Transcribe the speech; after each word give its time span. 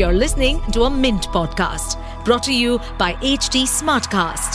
You're 0.00 0.14
listening 0.14 0.62
to 0.72 0.84
a 0.84 0.90
Mint 0.90 1.24
podcast 1.28 1.96
brought 2.24 2.42
to 2.44 2.54
you 2.54 2.78
by 2.96 3.12
HT 3.16 3.64
Smartcast. 3.70 4.54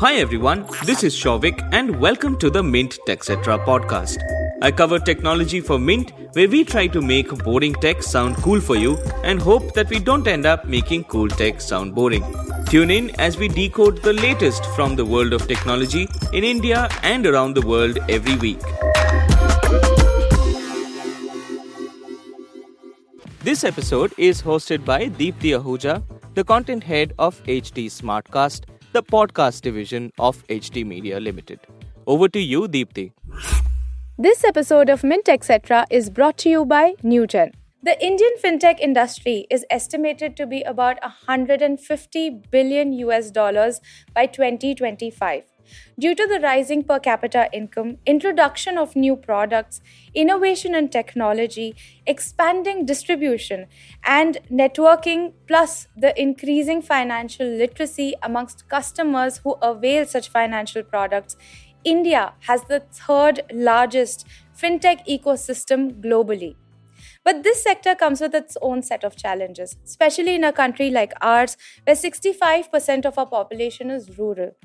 Hi 0.00 0.16
everyone, 0.16 0.66
this 0.84 1.02
is 1.02 1.16
Shovik 1.16 1.66
and 1.72 1.98
welcome 1.98 2.38
to 2.40 2.50
the 2.50 2.62
Mint 2.62 2.98
TechCetra 3.08 3.64
podcast. 3.64 4.18
I 4.60 4.70
cover 4.70 4.98
technology 4.98 5.62
for 5.62 5.78
Mint 5.78 6.12
where 6.34 6.46
we 6.46 6.62
try 6.62 6.86
to 6.88 7.00
make 7.00 7.30
boring 7.42 7.72
tech 7.72 8.02
sound 8.02 8.36
cool 8.36 8.60
for 8.60 8.76
you 8.76 8.98
and 9.24 9.40
hope 9.40 9.72
that 9.72 9.88
we 9.88 9.98
don't 9.98 10.28
end 10.28 10.44
up 10.44 10.66
making 10.66 11.04
cool 11.04 11.28
tech 11.28 11.62
sound 11.62 11.94
boring. 11.94 12.22
Tune 12.66 12.90
in 12.90 13.18
as 13.18 13.38
we 13.38 13.48
decode 13.48 14.02
the 14.02 14.12
latest 14.12 14.66
from 14.76 14.94
the 14.96 15.06
world 15.06 15.32
of 15.32 15.48
technology 15.48 16.06
in 16.34 16.44
India 16.44 16.86
and 17.02 17.26
around 17.26 17.54
the 17.54 17.66
world 17.66 17.98
every 18.10 18.36
week. 18.36 18.60
This 23.44 23.64
episode 23.64 24.12
is 24.18 24.40
hosted 24.40 24.84
by 24.84 25.08
Deepti 25.08 25.50
Ahuja, 25.60 26.00
the 26.34 26.44
content 26.44 26.84
head 26.84 27.12
of 27.18 27.42
HT 27.42 27.86
Smartcast, 27.86 28.66
the 28.92 29.02
podcast 29.02 29.62
division 29.62 30.12
of 30.16 30.46
HT 30.46 30.86
Media 30.86 31.18
Limited. 31.18 31.58
Over 32.06 32.28
to 32.28 32.38
you, 32.38 32.68
Deepti. 32.68 33.10
This 34.16 34.44
episode 34.44 34.88
of 34.88 35.02
Mint 35.02 35.28
Etc. 35.28 35.84
is 35.90 36.08
brought 36.08 36.38
to 36.38 36.50
you 36.50 36.64
by 36.64 36.94
Newgen. 37.02 37.50
The 37.82 38.00
Indian 38.00 38.30
fintech 38.40 38.78
industry 38.78 39.48
is 39.50 39.66
estimated 39.70 40.36
to 40.36 40.46
be 40.46 40.62
about 40.62 41.02
150 41.02 42.30
billion 42.52 42.92
US 42.92 43.32
dollars 43.32 43.80
by 44.14 44.26
2025 44.26 45.42
due 45.98 46.14
to 46.14 46.26
the 46.26 46.40
rising 46.40 46.82
per 46.84 46.98
capita 46.98 47.48
income, 47.52 47.98
introduction 48.06 48.78
of 48.78 48.96
new 48.96 49.16
products, 49.16 49.80
innovation 50.14 50.74
and 50.74 50.90
technology, 50.92 51.74
expanding 52.06 52.84
distribution, 52.86 53.66
and 54.04 54.38
networking, 54.50 55.32
plus 55.46 55.88
the 55.96 56.18
increasing 56.20 56.82
financial 56.82 57.46
literacy 57.46 58.14
amongst 58.22 58.68
customers 58.68 59.38
who 59.38 59.52
avail 59.62 60.06
such 60.06 60.28
financial 60.28 60.82
products. 60.82 61.36
India 61.84 62.34
has 62.40 62.62
the 62.64 62.80
third 62.80 63.42
largest 63.52 64.26
fintech 64.56 65.06
ecosystem 65.08 66.00
globally. 66.00 66.54
But 67.24 67.42
this 67.42 67.62
sector 67.62 67.94
comes 67.94 68.20
with 68.20 68.34
its 68.34 68.56
own 68.62 68.82
set 68.82 69.04
of 69.04 69.16
challenges, 69.16 69.76
especially 69.84 70.34
in 70.34 70.44
a 70.44 70.52
country 70.52 70.90
like 70.90 71.12
ours, 71.20 71.56
where 71.84 71.96
65% 71.96 73.06
of 73.06 73.18
our 73.18 73.26
population 73.26 73.90
is 73.90 74.18
rural. 74.18 74.56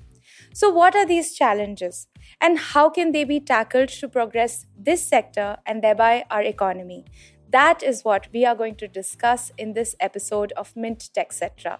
So, 0.53 0.70
what 0.70 0.95
are 0.95 1.06
these 1.06 1.36
challenges 1.36 2.08
and 2.42 2.58
how 2.58 2.90
can 2.90 3.12
they 3.12 3.23
be 3.23 3.40
tackled 3.40 3.90
to 3.90 4.08
progress 4.08 4.66
this 4.78 5.06
sector 5.06 5.58
and 5.66 5.84
thereby 5.84 6.26
our 6.30 6.42
economy? 6.42 7.06
That 7.50 7.84
is 7.84 8.03
what 8.03 8.28
we 8.34 8.45
are 8.45 8.56
going 8.56 8.75
to 8.75 8.88
discuss 8.88 9.52
in 9.58 9.73
this 9.73 9.95
episode 10.00 10.52
of 10.53 10.75
Mint 10.75 11.09
TechCetra. 11.16 11.78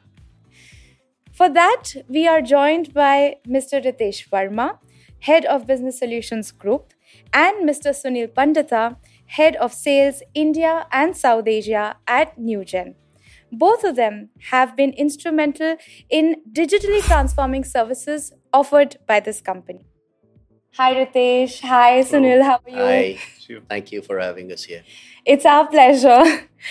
For 1.34 1.50
that, 1.50 1.94
we 2.08 2.28
are 2.28 2.42
joined 2.42 2.94
by 2.94 3.36
Mr. 3.48 3.84
Ritesh 3.84 4.28
Varma, 4.30 4.80
Head 5.20 5.46
of 5.46 5.68
Business 5.68 6.00
Solutions 6.00 6.52
Group, 6.52 6.94
and 7.34 7.68
Mr. 7.68 7.92
Sunil 7.92 8.28
Pandita, 8.34 8.98
Head 9.28 9.56
of 9.58 9.74
Sales 9.74 10.24
India 10.34 10.88
and 10.92 11.16
South 11.16 11.48
Asia 11.48 11.98
at 12.08 12.40
Newgen. 12.40 12.96
Both 13.52 13.84
of 13.84 13.96
them 13.96 14.30
have 14.50 14.76
been 14.76 14.92
instrumental 14.92 15.78
in 16.10 16.38
digitally 16.52 17.02
transforming 17.02 17.64
services 17.64 18.34
offered 18.54 18.98
by 19.08 19.20
this 19.20 19.42
company. 19.42 19.86
Hi, 20.76 20.94
Ritesh. 20.94 21.62
Hi, 21.62 22.02
Sunil. 22.02 22.44
How 22.44 22.60
are 22.66 22.70
you? 22.70 23.18
Hi. 23.18 23.20
Thank 23.68 23.92
you 23.92 24.02
for 24.02 24.20
having 24.20 24.52
us 24.52 24.64
here. 24.64 24.84
It's 25.26 25.46
our 25.46 25.68
pleasure. 25.68 26.24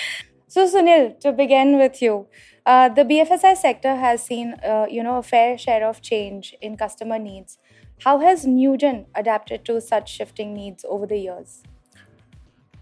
so, 0.46 0.68
Sunil, 0.68 1.18
to 1.20 1.32
begin 1.32 1.78
with 1.78 2.00
you, 2.00 2.28
uh, 2.64 2.88
the 2.88 3.02
BFSI 3.02 3.56
sector 3.56 3.96
has 3.96 4.22
seen, 4.22 4.54
uh, 4.64 4.86
you 4.88 5.02
know, 5.02 5.16
a 5.18 5.22
fair 5.22 5.58
share 5.58 5.84
of 5.88 6.02
change 6.02 6.54
in 6.60 6.76
customer 6.76 7.18
needs. 7.18 7.58
How 8.04 8.20
has 8.20 8.44
Newgen 8.44 9.06
adapted 9.14 9.64
to 9.64 9.80
such 9.80 10.12
shifting 10.12 10.54
needs 10.54 10.84
over 10.88 11.06
the 11.06 11.18
years? 11.18 11.62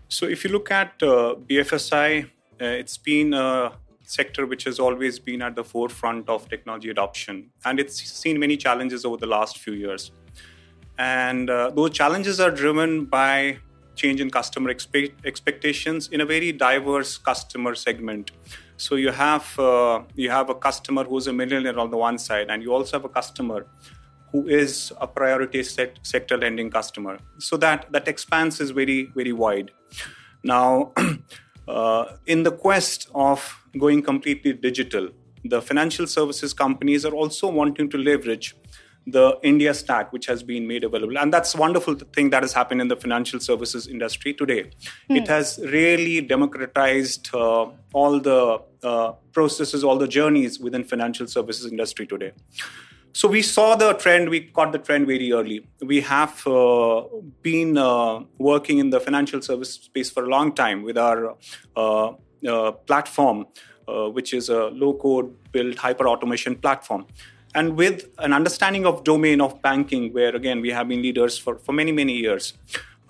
So, 0.08 0.26
if 0.26 0.44
you 0.44 0.50
look 0.50 0.70
at 0.70 1.02
uh, 1.02 1.36
BFSI, 1.48 2.24
uh, 2.24 2.64
it's 2.64 2.98
been 2.98 3.32
a 3.32 3.72
sector 4.14 4.46
which 4.46 4.64
has 4.64 4.78
always 4.78 5.18
been 5.18 5.42
at 5.42 5.56
the 5.56 5.64
forefront 5.64 6.28
of 6.28 6.48
technology 6.48 6.90
adoption, 6.90 7.50
and 7.64 7.80
it's 7.80 8.00
seen 8.22 8.38
many 8.38 8.56
challenges 8.56 9.04
over 9.04 9.16
the 9.16 9.26
last 9.26 9.58
few 9.58 9.74
years. 9.74 10.10
And 10.98 11.50
uh, 11.50 11.70
those 11.70 11.90
challenges 11.90 12.38
are 12.40 12.50
driven 12.50 13.04
by 13.06 13.58
change 13.96 14.20
in 14.20 14.30
customer 14.30 14.72
expe- 14.72 15.12
expectations 15.24 16.08
in 16.08 16.20
a 16.20 16.26
very 16.26 16.52
diverse 16.52 17.16
customer 17.18 17.74
segment. 17.74 18.30
So 18.76 18.96
you 18.96 19.10
have 19.10 19.58
uh, 19.58 20.02
you 20.14 20.30
have 20.30 20.50
a 20.50 20.54
customer 20.54 21.04
who's 21.04 21.26
a 21.26 21.32
millionaire 21.32 21.78
on 21.78 21.90
the 21.90 21.96
one 21.96 22.18
side, 22.18 22.50
and 22.50 22.62
you 22.62 22.72
also 22.72 22.96
have 22.98 23.04
a 23.04 23.08
customer 23.08 23.66
who 24.32 24.48
is 24.48 24.92
a 25.00 25.06
priority 25.06 25.62
set, 25.62 25.98
sector 26.02 26.36
lending 26.36 26.70
customer. 26.70 27.18
So 27.38 27.56
that 27.58 27.92
that 27.92 28.08
expanse 28.08 28.60
is 28.60 28.70
very 28.70 29.10
very 29.14 29.32
wide. 29.32 29.70
Now, 30.42 30.92
uh, 31.68 32.04
in 32.26 32.42
the 32.42 32.52
quest 32.52 33.08
of 33.14 33.63
going 33.78 34.02
completely 34.02 34.52
digital, 34.52 35.08
the 35.44 35.60
financial 35.60 36.06
services 36.06 36.52
companies 36.52 37.04
are 37.04 37.12
also 37.12 37.50
wanting 37.50 37.90
to 37.90 37.98
leverage 37.98 38.54
the 39.06 39.38
India 39.42 39.74
stack, 39.74 40.12
which 40.12 40.26
has 40.26 40.42
been 40.42 40.66
made 40.66 40.82
available. 40.82 41.18
And 41.18 41.32
that's 41.32 41.54
a 41.54 41.58
wonderful 41.58 41.94
thing 41.94 42.30
that 42.30 42.42
has 42.42 42.54
happened 42.54 42.80
in 42.80 42.88
the 42.88 42.96
financial 42.96 43.38
services 43.38 43.86
industry 43.86 44.32
today. 44.32 44.70
Hmm. 45.08 45.16
It 45.16 45.28
has 45.28 45.60
really 45.62 46.22
democratized 46.22 47.28
uh, 47.34 47.66
all 47.92 48.18
the 48.20 48.62
uh, 48.82 49.12
processes, 49.32 49.84
all 49.84 49.98
the 49.98 50.08
journeys 50.08 50.58
within 50.58 50.84
financial 50.84 51.26
services 51.26 51.70
industry 51.70 52.06
today. 52.06 52.32
So 53.12 53.28
we 53.28 53.42
saw 53.42 53.76
the 53.76 53.92
trend, 53.92 54.28
we 54.28 54.40
caught 54.40 54.72
the 54.72 54.78
trend 54.78 55.06
very 55.06 55.32
early. 55.32 55.68
We 55.80 56.00
have 56.00 56.44
uh, 56.46 57.04
been 57.42 57.78
uh, 57.78 58.24
working 58.38 58.78
in 58.78 58.90
the 58.90 58.98
financial 58.98 59.40
service 59.40 59.74
space 59.74 60.10
for 60.10 60.24
a 60.24 60.28
long 60.28 60.52
time 60.52 60.82
with 60.82 60.98
our 60.98 61.36
uh, 61.76 62.12
platform, 62.86 63.46
which 63.86 64.34
is 64.34 64.48
a 64.48 64.66
low 64.68 64.94
code 64.94 65.34
built 65.52 65.78
hyper 65.78 66.08
automation 66.08 66.56
platform. 66.56 67.06
And 67.54 67.76
with 67.76 68.08
an 68.18 68.32
understanding 68.32 68.84
of 68.84 69.04
domain 69.04 69.40
of 69.40 69.62
banking 69.62 70.12
where 70.12 70.34
again 70.34 70.60
we 70.60 70.70
have 70.70 70.88
been 70.88 71.02
leaders 71.02 71.38
for, 71.38 71.58
for 71.58 71.72
many 71.72 71.92
many 71.92 72.14
years 72.14 72.54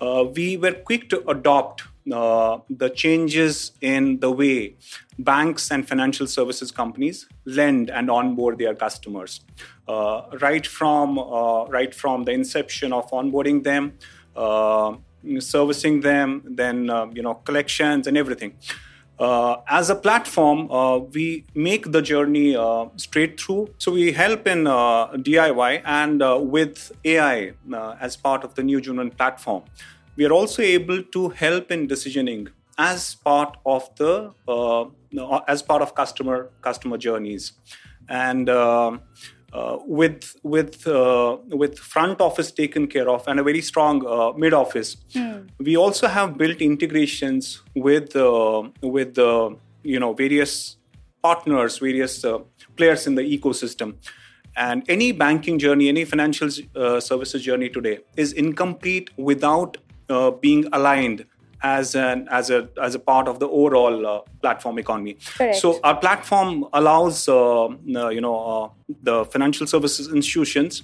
uh, 0.01 0.25
we 0.35 0.57
were 0.57 0.73
quick 0.73 1.09
to 1.09 1.27
adopt 1.29 1.83
uh, 2.11 2.59
the 2.69 2.89
changes 2.89 3.71
in 3.81 4.19
the 4.19 4.31
way 4.31 4.75
banks 5.17 5.71
and 5.71 5.87
financial 5.87 6.27
services 6.27 6.71
companies 6.71 7.27
lend 7.45 7.89
and 7.89 8.11
onboard 8.11 8.59
their 8.59 8.75
customers. 8.75 9.41
Uh, 9.87 10.23
right 10.41 10.67
from 10.67 11.17
uh, 11.17 11.65
right 11.65 11.93
from 11.93 12.23
the 12.23 12.31
inception 12.31 12.93
of 12.93 13.09
onboarding 13.11 13.63
them 13.63 13.93
uh, 14.35 14.95
servicing 15.39 16.01
them 16.01 16.43
then 16.45 16.89
uh, 16.89 17.05
you 17.13 17.21
know 17.21 17.35
collections 17.35 18.07
and 18.07 18.17
everything 18.17 18.53
uh, 19.19 19.57
as 19.67 19.89
a 19.89 19.95
platform, 19.95 20.69
uh, 20.71 20.97
we 20.97 21.45
make 21.53 21.91
the 21.91 22.01
journey 22.01 22.55
uh, 22.55 22.85
straight 22.97 23.39
through. 23.39 23.69
So 23.77 23.91
we 23.91 24.11
help 24.11 24.47
in 24.47 24.67
uh, 24.67 25.07
DIY 25.13 25.81
and 25.85 26.21
uh, 26.21 26.39
with 26.41 26.91
AI 27.05 27.53
uh, 27.73 27.95
as 27.99 28.17
part 28.17 28.43
of 28.43 28.55
the 28.55 28.61
Newgen 28.61 29.15
platform. 29.15 29.63
We 30.15 30.25
are 30.25 30.33
also 30.33 30.61
able 30.61 31.03
to 31.03 31.29
help 31.29 31.71
in 31.71 31.87
decisioning 31.87 32.49
as 32.77 33.15
part 33.15 33.57
of 33.65 33.89
the 33.95 34.33
as 35.47 35.61
part 35.61 35.81
of 35.81 35.95
customer 35.95 36.49
customer 36.61 36.97
journeys, 36.97 37.53
and 38.09 38.49
uh, 39.55 39.77
with 39.85 40.35
with 40.43 40.85
uh, 40.85 41.37
with 41.61 41.79
front 41.79 42.19
office 42.19 42.51
taken 42.51 42.87
care 42.87 43.09
of 43.09 43.25
and 43.27 43.39
a 43.39 43.43
very 43.43 43.61
strong 43.61 44.05
uh, 44.05 44.33
mid 44.35 44.53
office. 44.53 44.97
Mm. 45.13 45.47
We 45.59 45.77
also 45.77 46.07
have 46.07 46.37
built 46.37 46.59
integrations 46.59 47.61
with 47.73 48.15
uh, 48.17 48.63
with 48.81 49.15
the 49.15 49.55
you 49.83 49.99
know 49.99 50.11
various 50.13 50.75
partners, 51.21 51.77
various 51.77 52.25
uh, 52.25 52.39
players 52.75 53.07
in 53.07 53.15
the 53.15 53.23
ecosystem. 53.37 53.95
And 54.57 54.83
any 54.89 55.13
banking 55.13 55.57
journey, 55.57 55.87
any 55.87 56.03
financial 56.03 56.49
uh, 56.75 56.99
services 56.99 57.41
journey 57.41 57.69
today 57.69 57.99
is 58.17 58.33
incomplete 58.33 59.09
without 59.17 59.77
being 60.41 60.65
aligned 60.71 61.25
as 61.61 61.95
an 61.95 62.27
as 62.29 62.49
a 62.49 62.69
as 62.81 62.95
a 62.95 62.99
part 62.99 63.27
of 63.27 63.39
the 63.39 63.47
overall 63.47 64.05
uh, 64.05 64.19
platform 64.41 64.77
economy. 64.79 65.17
Correct. 65.37 65.57
So 65.57 65.79
our 65.83 65.97
platform 65.97 66.65
allows 66.73 67.27
uh, 67.27 67.65
uh 67.65 68.09
you 68.09 68.21
know 68.21 68.37
uh, 68.45 68.69
the 69.03 69.25
financial 69.25 69.67
services 69.67 70.11
institutions 70.11 70.83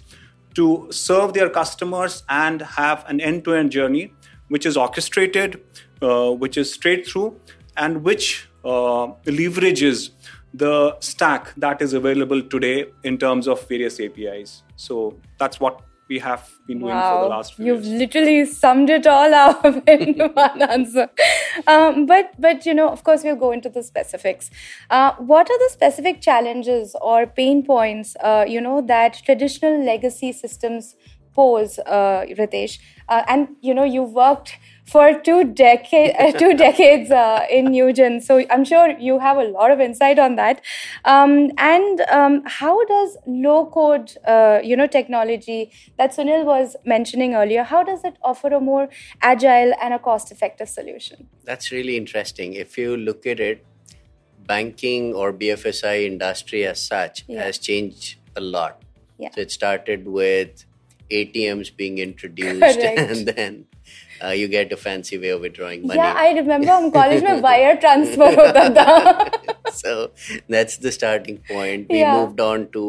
to 0.55 0.87
serve 0.91 1.33
their 1.33 1.49
customers 1.49 2.23
and 2.29 2.61
have 2.61 3.05
an 3.07 3.21
end-to-end 3.21 3.71
journey 3.71 4.13
which 4.49 4.65
is 4.65 4.75
orchestrated, 4.75 5.61
uh, 6.01 6.29
which 6.29 6.57
is 6.57 6.73
straight 6.73 7.07
through, 7.07 7.39
and 7.77 8.03
which 8.03 8.49
leverages 8.65 10.09
the 10.53 10.97
stack 10.99 11.53
that 11.55 11.81
is 11.81 11.93
available 11.93 12.41
today 12.41 12.85
in 13.03 13.17
terms 13.17 13.47
of 13.47 13.65
various 13.69 13.99
APIs. 13.99 14.63
So 14.75 15.17
that's 15.37 15.59
what 15.59 15.81
we 16.11 16.19
have 16.19 16.47
been 16.67 16.79
doing 16.79 16.93
wow. 16.93 17.11
for 17.11 17.23
the 17.23 17.29
last 17.29 17.53
few 17.53 17.65
You've 17.65 17.85
years. 17.85 17.99
literally 17.99 18.45
summed 18.45 18.89
it 18.89 19.07
all 19.07 19.33
up 19.33 19.87
in 19.87 20.19
one 20.33 20.61
answer. 20.61 21.07
Um, 21.65 22.05
but 22.05 22.33
but 22.47 22.65
you 22.65 22.73
know, 22.73 22.89
of 22.89 23.05
course, 23.05 23.23
we'll 23.23 23.41
go 23.43 23.51
into 23.51 23.69
the 23.69 23.83
specifics. 23.91 24.51
Uh, 24.89 25.13
what 25.31 25.49
are 25.49 25.59
the 25.63 25.69
specific 25.71 26.21
challenges 26.21 26.95
or 27.01 27.25
pain 27.25 27.63
points 27.65 28.15
uh, 28.21 28.45
you 28.55 28.61
know 28.67 28.81
that 28.93 29.21
traditional 29.25 29.83
legacy 29.85 30.31
systems 30.33 30.95
pose, 31.33 31.79
uh, 31.79 32.25
Ritesh? 32.37 32.79
Uh, 33.09 33.23
and 33.27 33.49
you 33.61 33.73
know, 33.73 33.83
you've 33.83 34.11
worked 34.11 34.57
for 34.85 35.13
two 35.19 35.43
decade 35.45 36.13
uh, 36.19 36.31
two 36.31 36.53
decades 36.65 37.11
uh, 37.11 37.45
in 37.49 37.67
Newgen, 37.67 38.21
so 38.21 38.43
I'm 38.49 38.65
sure 38.65 38.89
you 38.99 39.19
have 39.19 39.37
a 39.37 39.43
lot 39.43 39.71
of 39.71 39.79
insight 39.79 40.19
on 40.19 40.35
that. 40.35 40.61
Um, 41.05 41.51
and 41.57 42.01
um, 42.11 42.43
how 42.45 42.83
does 42.85 43.17
low 43.25 43.65
code, 43.67 44.13
uh, 44.27 44.59
you 44.63 44.75
know, 44.75 44.87
technology 44.87 45.71
that 45.97 46.11
Sunil 46.11 46.45
was 46.45 46.75
mentioning 46.85 47.35
earlier, 47.35 47.63
how 47.63 47.83
does 47.83 48.03
it 48.03 48.15
offer 48.21 48.47
a 48.49 48.59
more 48.59 48.89
agile 49.21 49.73
and 49.81 49.93
a 49.93 49.99
cost 49.99 50.31
effective 50.31 50.69
solution? 50.69 51.27
That's 51.45 51.71
really 51.71 51.95
interesting. 51.97 52.53
If 52.53 52.77
you 52.77 52.97
look 52.97 53.25
at 53.25 53.39
it, 53.39 53.65
banking 54.47 55.13
or 55.13 55.31
BFSI 55.31 56.05
industry 56.05 56.65
as 56.65 56.81
such 56.81 57.23
Yeah. 57.27 57.43
has 57.43 57.57
changed 57.57 58.17
a 58.35 58.41
lot. 58.41 58.81
Yeah. 59.17 59.29
So 59.33 59.41
it 59.41 59.51
started 59.51 60.07
with 60.07 60.65
ATMs 61.10 61.74
being 61.76 61.98
introduced, 61.98 62.60
Correct. 62.60 62.98
and 62.98 63.28
then 63.28 63.64
uh, 64.24 64.28
you 64.30 64.48
get 64.48 64.72
a 64.72 64.76
fancy 64.76 65.18
way 65.18 65.28
of 65.28 65.40
withdrawing 65.40 65.86
money. 65.86 65.98
Yeah, 66.00 66.14
I 66.16 66.32
remember 66.38 66.68
हम 66.72 66.88
college 66.90 67.22
में 67.24 67.42
wire 67.42 67.76
transfer 67.84 68.30
होता 68.36 68.68
था. 68.78 69.74
so 69.82 70.10
that's 70.48 70.78
the 70.78 70.92
starting 70.92 71.38
point. 71.50 71.88
We 71.90 72.00
Yeah. 72.00 72.16
moved 72.20 72.40
on 72.40 72.66
to 72.78 72.86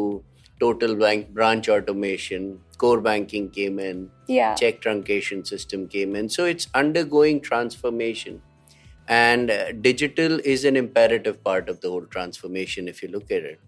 total 0.60 0.96
bank 1.04 1.28
branch 1.40 1.68
automation. 1.68 2.58
Core 2.78 3.00
banking 3.00 3.50
came 3.50 3.78
in. 3.78 4.02
Yeah. 4.26 4.54
Check 4.54 4.80
truncation 4.82 5.46
system 5.46 5.86
came 5.88 6.14
in. 6.16 6.28
So 6.28 6.44
it's 6.44 6.68
undergoing 6.74 7.40
transformation. 7.40 8.40
And 9.08 9.50
uh, 9.50 9.72
digital 9.72 10.38
is 10.54 10.64
an 10.64 10.76
imperative 10.76 11.42
part 11.42 11.68
of 11.68 11.80
the 11.80 11.88
whole 11.90 12.04
transformation 12.16 12.88
if 12.88 13.02
you 13.02 13.08
look 13.08 13.30
at 13.30 13.42
it. 13.42 13.60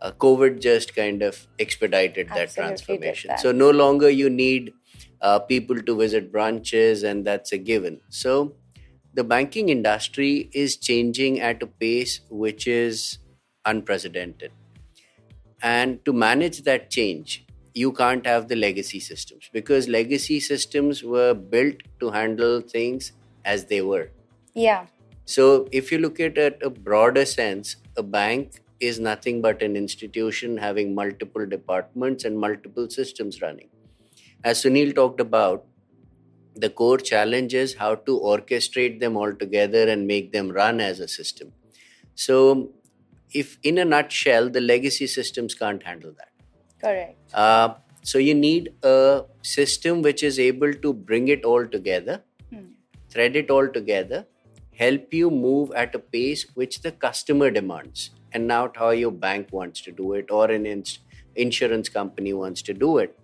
Uh, 0.00 0.12
COVID 0.12 0.60
just 0.60 0.94
kind 0.94 1.22
of 1.22 1.46
expedited 1.58 2.28
that 2.28 2.48
Absolutely 2.48 2.76
transformation. 2.76 3.28
that. 3.28 3.40
So 3.40 3.52
no 3.52 3.70
longer 3.70 4.10
you 4.10 4.28
need 4.28 4.72
uh, 5.20 5.38
people 5.38 5.80
to 5.80 5.96
visit 5.96 6.30
branches, 6.30 7.02
and 7.02 7.24
that's 7.24 7.52
a 7.52 7.58
given. 7.58 8.00
So 8.10 8.54
the 9.14 9.24
banking 9.24 9.70
industry 9.70 10.50
is 10.52 10.76
changing 10.76 11.40
at 11.40 11.62
a 11.62 11.66
pace 11.66 12.20
which 12.28 12.66
is 12.66 13.18
unprecedented. 13.64 14.52
And 15.62 16.04
to 16.04 16.12
manage 16.12 16.62
that 16.62 16.90
change, 16.90 17.46
you 17.74 17.92
can't 17.92 18.26
have 18.26 18.48
the 18.48 18.56
legacy 18.56 19.00
systems 19.00 19.48
because 19.52 19.88
legacy 19.88 20.40
systems 20.40 21.02
were 21.02 21.34
built 21.34 21.76
to 22.00 22.10
handle 22.10 22.60
things 22.60 23.12
as 23.44 23.66
they 23.66 23.80
were. 23.82 24.10
Yeah. 24.54 24.86
So, 25.24 25.68
if 25.72 25.90
you 25.90 25.98
look 25.98 26.20
at 26.20 26.38
it 26.38 26.58
a 26.62 26.70
broader 26.70 27.24
sense, 27.24 27.76
a 27.96 28.02
bank 28.02 28.60
is 28.80 28.98
nothing 29.00 29.40
but 29.40 29.62
an 29.62 29.76
institution 29.76 30.56
having 30.58 30.94
multiple 30.94 31.46
departments 31.46 32.24
and 32.24 32.38
multiple 32.38 32.88
systems 32.90 33.40
running. 33.40 33.68
As 34.44 34.62
Sunil 34.62 34.94
talked 34.94 35.20
about, 35.20 35.64
the 36.54 36.70
core 36.70 36.98
challenge 36.98 37.54
is 37.54 37.74
how 37.74 37.94
to 37.94 38.18
orchestrate 38.20 39.00
them 39.00 39.16
all 39.16 39.34
together 39.34 39.88
and 39.88 40.06
make 40.06 40.32
them 40.32 40.50
run 40.50 40.80
as 40.80 41.00
a 41.00 41.08
system. 41.08 41.52
So, 42.14 42.70
if 43.32 43.58
in 43.62 43.78
a 43.78 43.84
nutshell, 43.84 44.48
the 44.48 44.60
legacy 44.60 45.06
systems 45.06 45.54
can't 45.54 45.82
handle 45.82 46.14
that. 46.16 46.30
Correct. 46.80 47.18
Uh, 47.34 47.74
so 48.02 48.18
you 48.18 48.34
need 48.34 48.72
a 48.84 49.24
system 49.42 50.00
which 50.00 50.22
is 50.22 50.38
able 50.38 50.72
to 50.72 50.92
bring 50.92 51.28
it 51.28 51.44
all 51.44 51.66
together, 51.66 52.22
thread 53.10 53.34
it 53.34 53.50
all 53.50 53.66
together, 53.66 54.26
help 54.74 55.12
you 55.12 55.30
move 55.30 55.72
at 55.74 55.94
a 55.94 55.98
pace 55.98 56.46
which 56.54 56.82
the 56.82 56.92
customer 56.92 57.50
demands, 57.50 58.10
and 58.36 58.46
not 58.52 58.76
how 58.82 58.90
your 59.02 59.12
bank 59.26 59.52
wants 59.58 59.80
to 59.88 59.92
do 60.00 60.12
it 60.20 60.30
or 60.38 60.44
an 60.56 60.66
ins- 60.74 60.98
insurance 61.44 61.88
company 61.98 62.32
wants 62.42 62.62
to 62.70 62.74
do 62.86 62.98
it. 63.04 63.18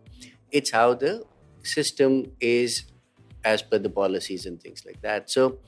It's 0.61 0.71
how 0.79 0.89
the 0.95 1.13
system 1.63 2.19
is 2.41 2.85
as 3.45 3.63
per 3.63 3.79
the 3.87 3.91
policies 4.03 4.47
and 4.47 4.63
things 4.63 4.85
like 4.87 5.01
that. 5.03 5.31
So 5.31 5.59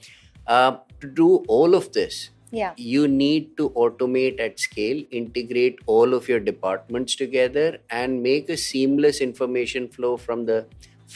uh, 0.46 0.72
to 1.00 1.08
do 1.22 1.28
all 1.58 1.74
of 1.80 1.92
this, 1.98 2.30
Yeah. 2.56 2.74
you 2.88 3.06
need 3.12 3.46
to 3.58 3.64
automate 3.84 4.40
at 4.46 4.60
scale, 4.64 4.98
integrate 5.20 5.78
all 5.94 6.14
of 6.18 6.28
your 6.32 6.40
departments 6.48 7.16
together, 7.22 7.68
and 8.00 8.22
make 8.26 8.52
a 8.56 8.58
seamless 8.64 9.20
information 9.26 9.88
flow 9.96 10.16
from 10.26 10.44
the 10.50 10.58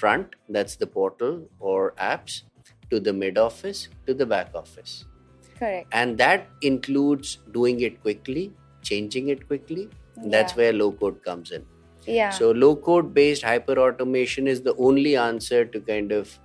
front, 0.00 0.34
that's 0.56 0.74
the 0.82 0.88
portal 0.96 1.36
or 1.60 1.92
apps, 2.08 2.42
to 2.90 2.98
the 3.08 3.12
mid 3.12 3.38
office, 3.38 3.88
to 4.08 4.14
the 4.22 4.26
back 4.34 4.50
office. 4.62 5.04
Correct. 5.58 5.88
And 5.92 6.18
that 6.18 6.48
includes 6.62 7.38
doing 7.52 7.80
it 7.80 8.00
quickly, 8.02 8.52
changing 8.82 9.28
it 9.28 9.46
quickly. 9.46 9.88
That's 10.24 10.56
where 10.56 10.72
low 10.72 10.92
code 10.92 11.22
comes 11.24 11.50
in. 11.52 11.64
Yeah. 12.06 12.30
So, 12.30 12.50
low 12.50 12.74
code 12.74 13.14
based 13.14 13.42
hyper 13.42 13.78
automation 13.78 14.48
is 14.48 14.62
the 14.62 14.74
only 14.76 15.16
answer 15.16 15.64
to 15.64 15.80
kind 15.80 16.10
of 16.10 16.38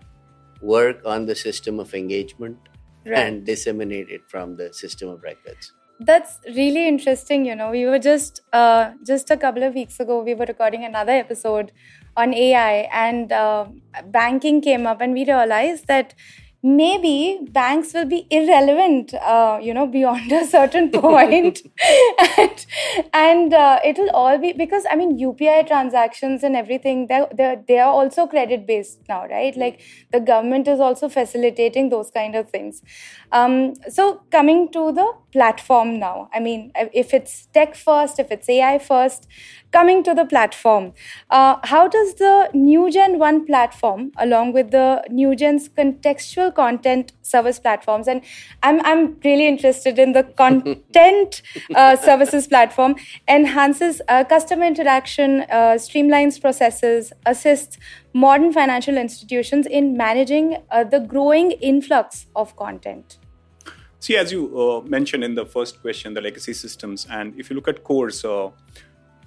work 0.62 1.01
on 1.06 1.25
the 1.25 1.36
system 1.36 1.80
of 1.80 1.94
engagement 1.94 2.57
Right. 3.06 3.18
and 3.18 3.45
disseminate 3.45 4.10
it 4.10 4.21
from 4.30 4.56
the 4.56 4.71
system 4.74 5.10
of 5.10 5.24
records. 5.24 5.74
That's 6.00 6.39
really 6.56 6.88
interesting. 6.88 7.45
You 7.45 7.54
know, 7.56 7.69
we 7.71 7.86
were 7.86 8.00
just 8.00 8.42
uh, 8.54 8.92
just 9.06 9.30
a 9.30 9.36
couple 9.38 9.63
of 9.63 9.74
weeks 9.74 10.00
ago. 10.00 10.21
We 10.24 10.33
were 10.33 10.45
recording 10.45 10.86
another 10.86 11.12
episode 11.12 11.71
on 12.15 12.33
AI, 12.33 12.88
and 12.94 13.31
uh, 13.31 13.65
banking 14.06 14.62
came 14.62 14.88
up, 14.88 15.01
and 15.01 15.13
we 15.13 15.25
realized 15.25 15.88
that 15.88 16.13
maybe 16.65 17.39
banks 17.51 17.94
will 17.94 18.06
be 18.06 18.25
irrelevant. 18.31 19.13
Uh, 19.13 19.60
you 19.62 19.74
know, 19.74 19.86
beyond 19.86 20.31
a 20.31 20.45
certain 20.48 20.89
point, 21.01 21.62
and 22.38 22.65
and 23.13 23.54
uh, 23.54 23.80
it'll 23.83 24.10
all 24.12 24.38
be 24.38 24.54
because 24.54 24.86
I 24.89 24.95
mean 24.95 25.18
UPI 25.19 25.63
transactions 25.63 26.44
and 26.44 26.56
everything. 26.56 27.07
They 27.07 27.25
they 27.33 27.57
they 27.68 27.80
are 27.80 27.92
also 27.92 28.27
credit 28.27 28.65
based 28.65 29.00
now, 29.10 29.25
right? 29.27 29.56
Like 29.56 29.81
the 30.12 30.19
government 30.19 30.68
is 30.68 30.80
also 30.80 31.10
facilitating 31.10 31.89
those 31.89 32.12
kind 32.12 32.36
of 32.36 32.50
things. 32.50 32.81
Um, 33.31 33.74
so 33.89 34.21
coming 34.31 34.71
to 34.71 34.92
the 34.92 35.12
platform 35.31 36.00
now, 36.00 36.30
I 36.33 36.39
mean, 36.39 36.71
if 36.94 37.13
it's 37.13 37.48
tech 37.54 37.75
first, 37.75 38.19
if 38.19 38.31
it's 38.31 38.48
AI 38.50 38.77
first, 38.80 39.27
coming 39.74 40.04
to 40.04 40.14
the 40.14 40.25
platform, 40.25 40.94
uh, 41.30 41.58
how 41.64 41.88
does 41.88 42.14
the 42.16 42.50
NewGen 42.54 43.18
One 43.18 43.46
platform, 43.46 44.12
along 44.18 44.54
with 44.54 44.72
the 44.72 45.04
NewGen's 45.10 45.68
contextual 45.68 46.54
content 46.54 47.12
service 47.22 47.60
platforms, 47.60 48.08
and 48.08 48.22
I'm 48.62 48.80
I'm 48.86 49.18
really 49.25 49.48
interested 49.48 50.00
in 50.00 50.13
the 50.13 50.24
content 50.44 51.42
uh, 51.75 51.96
services 51.96 52.48
platform, 52.48 52.96
enhances 53.27 54.01
uh, 54.08 54.24
customer 54.24 54.65
interaction, 54.65 55.42
uh, 55.50 55.75
streamlines 55.88 56.39
processes, 56.39 57.12
assists 57.25 57.77
modern 58.13 58.53
financial 58.53 58.98
institutions 58.98 59.65
in 59.65 59.98
managing 59.98 60.58
uh, 60.72 60.84
the 60.84 61.00
growing 61.00 61.51
influx 61.74 62.27
of 62.36 62.56
content. 62.56 63.18
See, 64.00 64.18
as 64.18 64.34
you 64.34 64.42
uh, 64.60 64.82
mentioned 64.82 65.24
in 65.24 65.34
the 65.34 65.46
first 65.46 65.82
question, 65.82 66.13
the 66.13 66.20
legacy 66.20 66.53
systems, 66.53 67.08
and 67.10 67.34
if 67.39 67.50
you 67.50 67.56
look 67.56 67.70
at 67.70 67.86
cores, 67.86 68.25
uh, 68.25 68.50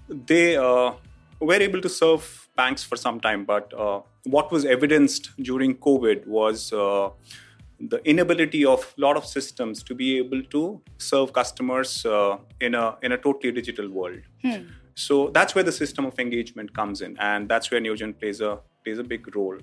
they 0.09 0.57
uh, 0.57 0.93
were 1.41 1.55
able 1.55 1.81
to 1.81 1.89
serve 1.89 2.49
banks 2.57 2.83
for 2.83 2.97
some 2.97 3.21
time, 3.21 3.45
but 3.45 3.73
uh, 3.75 4.01
what 4.25 4.51
was 4.51 4.65
evidenced 4.65 5.31
during 5.43 5.77
COVID 5.77 6.27
was 6.27 6.73
uh, 6.73 7.11
the 7.79 8.01
inability 8.09 8.65
of 8.65 8.95
a 8.97 9.01
lot 9.01 9.17
of 9.17 9.27
systems 9.27 9.83
to 9.83 9.95
be 9.95 10.17
able 10.19 10.43
to 10.45 10.81
serve 10.99 11.33
customers 11.33 12.07
uh, 12.07 12.39
in 12.61 12.75
a 12.75 12.97
in 13.03 13.13
a 13.13 13.19
totally 13.19 13.53
digital 13.53 13.91
world. 13.91 14.21
So 14.95 15.29
that's 15.29 15.55
where 15.55 15.65
the 15.65 15.73
system 15.73 16.07
of 16.07 16.19
engagement 16.19 16.75
comes 16.75 17.03
in, 17.03 17.19
and 17.19 17.49
that's 17.49 17.71
where 17.71 17.81
Newgen 17.81 18.19
plays 18.19 18.41
a 18.41 18.61
plays 18.87 18.99
a 18.99 19.05
big 19.05 19.35
role. 19.37 19.59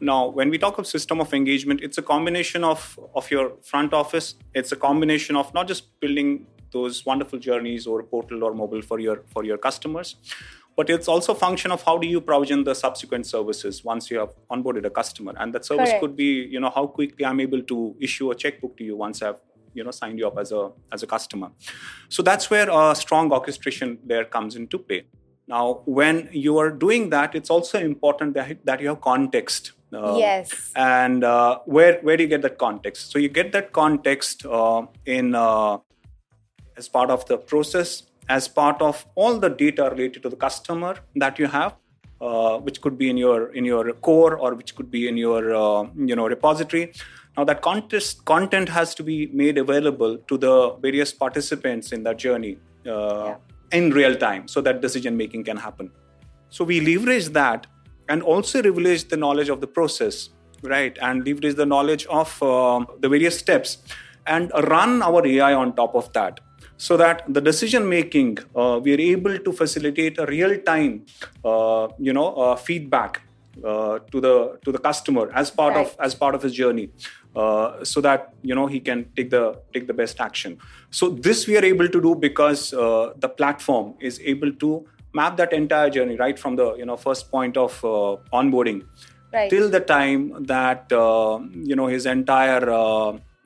Now, 0.00 0.28
when 0.28 0.50
we 0.50 0.58
talk 0.58 0.78
of 0.78 0.86
system 0.86 1.20
of 1.20 1.32
engagement, 1.32 1.80
it's 1.82 1.98
a 1.98 2.02
combination 2.02 2.64
of 2.72 2.82
of 3.14 3.30
your 3.30 3.46
front 3.70 3.94
office. 4.02 4.34
It's 4.54 4.72
a 4.72 4.80
combination 4.88 5.40
of 5.44 5.54
not 5.58 5.72
just 5.72 5.88
building 6.00 6.46
those 6.76 7.06
wonderful 7.06 7.38
journeys 7.48 7.86
or 7.86 8.02
portal 8.02 8.44
or 8.44 8.52
mobile 8.62 8.82
for 8.90 9.00
your 9.06 9.16
for 9.34 9.44
your 9.50 9.58
customers, 9.68 10.14
but 10.76 10.94
it's 10.96 11.08
also 11.14 11.32
a 11.32 11.40
function 11.46 11.76
of 11.78 11.82
how 11.88 11.96
do 12.04 12.12
you 12.14 12.20
provision 12.30 12.64
the 12.70 12.74
subsequent 12.84 13.26
services 13.34 13.82
once 13.92 14.10
you 14.10 14.18
have 14.22 14.32
onboarded 14.56 14.90
a 14.92 14.94
customer, 15.00 15.34
and 15.40 15.58
that 15.58 15.70
service 15.72 15.90
Correct. 15.90 16.06
could 16.06 16.16
be 16.24 16.30
you 16.56 16.64
know 16.66 16.72
how 16.78 16.86
quickly 17.00 17.30
I'm 17.32 17.44
able 17.48 17.62
to 17.74 17.82
issue 18.08 18.30
a 18.36 18.40
checkbook 18.44 18.76
to 18.78 18.90
you 18.90 18.96
once 19.06 19.22
I've 19.28 19.40
you 19.74 19.84
know 19.84 19.94
signed 20.02 20.18
you 20.18 20.26
up 20.32 20.38
as 20.42 20.52
a 20.58 20.62
as 20.96 21.02
a 21.06 21.08
customer 21.14 21.48
so 22.16 22.22
that's 22.28 22.50
where 22.52 22.68
a 22.80 22.82
strong 23.00 23.32
orchestration 23.38 23.98
there 24.12 24.24
comes 24.36 24.56
into 24.60 24.78
play 24.78 25.00
now 25.48 25.82
when 25.84 26.28
you 26.32 26.58
are 26.58 26.70
doing 26.70 27.10
that 27.10 27.34
it's 27.34 27.50
also 27.50 27.78
important 27.78 28.34
that, 28.34 28.64
that 28.64 28.80
you 28.80 28.88
have 28.88 29.00
context 29.00 29.72
uh, 29.92 30.16
Yes. 30.18 30.72
and 30.74 31.22
uh, 31.24 31.60
where 31.64 32.00
where 32.00 32.16
do 32.16 32.24
you 32.24 32.28
get 32.28 32.42
that 32.42 32.58
context 32.58 33.12
so 33.12 33.18
you 33.18 33.28
get 33.28 33.52
that 33.52 33.72
context 33.72 34.44
uh, 34.46 34.86
in 35.04 35.34
uh, 35.34 35.78
as 36.76 36.88
part 36.88 37.10
of 37.10 37.26
the 37.26 37.38
process 37.38 38.04
as 38.28 38.48
part 38.48 38.82
of 38.82 39.06
all 39.14 39.38
the 39.38 39.48
data 39.48 39.84
related 39.84 40.22
to 40.22 40.28
the 40.28 40.36
customer 40.36 40.96
that 41.14 41.38
you 41.38 41.46
have 41.46 41.76
uh, 42.20 42.58
which 42.58 42.80
could 42.80 42.96
be 42.98 43.10
in 43.10 43.16
your 43.16 43.52
in 43.52 43.64
your 43.64 43.92
core 43.92 44.36
or 44.38 44.54
which 44.54 44.74
could 44.74 44.90
be 44.90 45.08
in 45.08 45.16
your 45.16 45.54
uh, 45.54 45.86
you 45.94 46.16
know 46.16 46.26
repository. 46.26 46.92
Now 47.36 47.44
that 47.44 47.60
contest, 47.60 48.24
content 48.24 48.70
has 48.70 48.94
to 48.94 49.02
be 49.02 49.26
made 49.26 49.58
available 49.58 50.16
to 50.16 50.38
the 50.38 50.76
various 50.80 51.12
participants 51.12 51.92
in 51.92 52.02
that 52.04 52.16
journey 52.16 52.56
uh, 52.86 52.90
yeah. 52.90 53.36
In 53.72 53.90
real 53.90 54.16
time, 54.16 54.48
so 54.48 54.60
that 54.60 54.80
decision 54.80 55.16
making 55.16 55.44
can 55.44 55.56
happen. 55.56 55.90
So 56.50 56.64
we 56.64 56.80
leverage 56.80 57.28
that 57.28 57.66
and 58.08 58.22
also 58.22 58.62
leverage 58.62 59.08
the 59.08 59.16
knowledge 59.16 59.48
of 59.48 59.60
the 59.60 59.66
process, 59.66 60.30
right? 60.62 60.96
And 61.02 61.26
leverage 61.26 61.56
the 61.56 61.66
knowledge 61.66 62.06
of 62.06 62.42
uh, 62.42 62.84
the 63.00 63.08
various 63.08 63.38
steps 63.38 63.78
and 64.26 64.50
run 64.68 65.02
our 65.02 65.26
AI 65.26 65.54
on 65.54 65.74
top 65.74 65.94
of 65.94 66.12
that 66.12 66.40
so 66.76 66.96
that 66.96 67.22
the 67.28 67.40
decision 67.40 67.88
making 67.88 68.38
uh, 68.54 68.80
we 68.82 68.94
are 68.94 69.00
able 69.00 69.38
to 69.38 69.52
facilitate 69.52 70.18
a 70.18 70.26
real 70.26 70.58
time 70.60 71.04
uh, 71.44 71.88
you 71.98 72.12
know 72.12 72.34
uh, 72.34 72.56
feedback 72.56 73.22
uh, 73.64 73.98
to 74.10 74.20
the 74.20 74.58
to 74.64 74.72
the 74.72 74.78
customer 74.78 75.30
as 75.34 75.50
part 75.50 75.74
right. 75.74 75.86
of 75.86 75.96
as 76.00 76.14
part 76.14 76.34
of 76.34 76.42
his 76.42 76.52
journey 76.52 76.90
uh, 77.36 77.84
so 77.84 78.00
that 78.00 78.34
you 78.42 78.54
know 78.54 78.66
he 78.66 78.80
can 78.80 79.06
take 79.16 79.30
the 79.30 79.44
take 79.72 79.86
the 79.86 79.94
best 79.94 80.20
action 80.20 80.58
so 80.90 81.10
this 81.10 81.46
we 81.46 81.56
are 81.56 81.64
able 81.64 81.88
to 81.88 82.00
do 82.00 82.14
because 82.14 82.72
uh, 82.72 83.12
the 83.18 83.28
platform 83.28 83.94
is 84.00 84.20
able 84.24 84.52
to 84.52 84.84
map 85.12 85.36
that 85.36 85.52
entire 85.52 85.90
journey 85.90 86.16
right 86.16 86.38
from 86.38 86.56
the 86.56 86.74
you 86.74 86.86
know 86.86 86.96
first 86.96 87.30
point 87.30 87.56
of 87.56 87.80
onboarding 88.32 88.84
right. 89.32 89.50
till 89.50 89.70
the 89.70 89.80
time 89.80 90.44
that 90.44 90.86
you 90.90 91.76
know 91.76 91.86
his 91.86 92.06
entire 92.06 92.64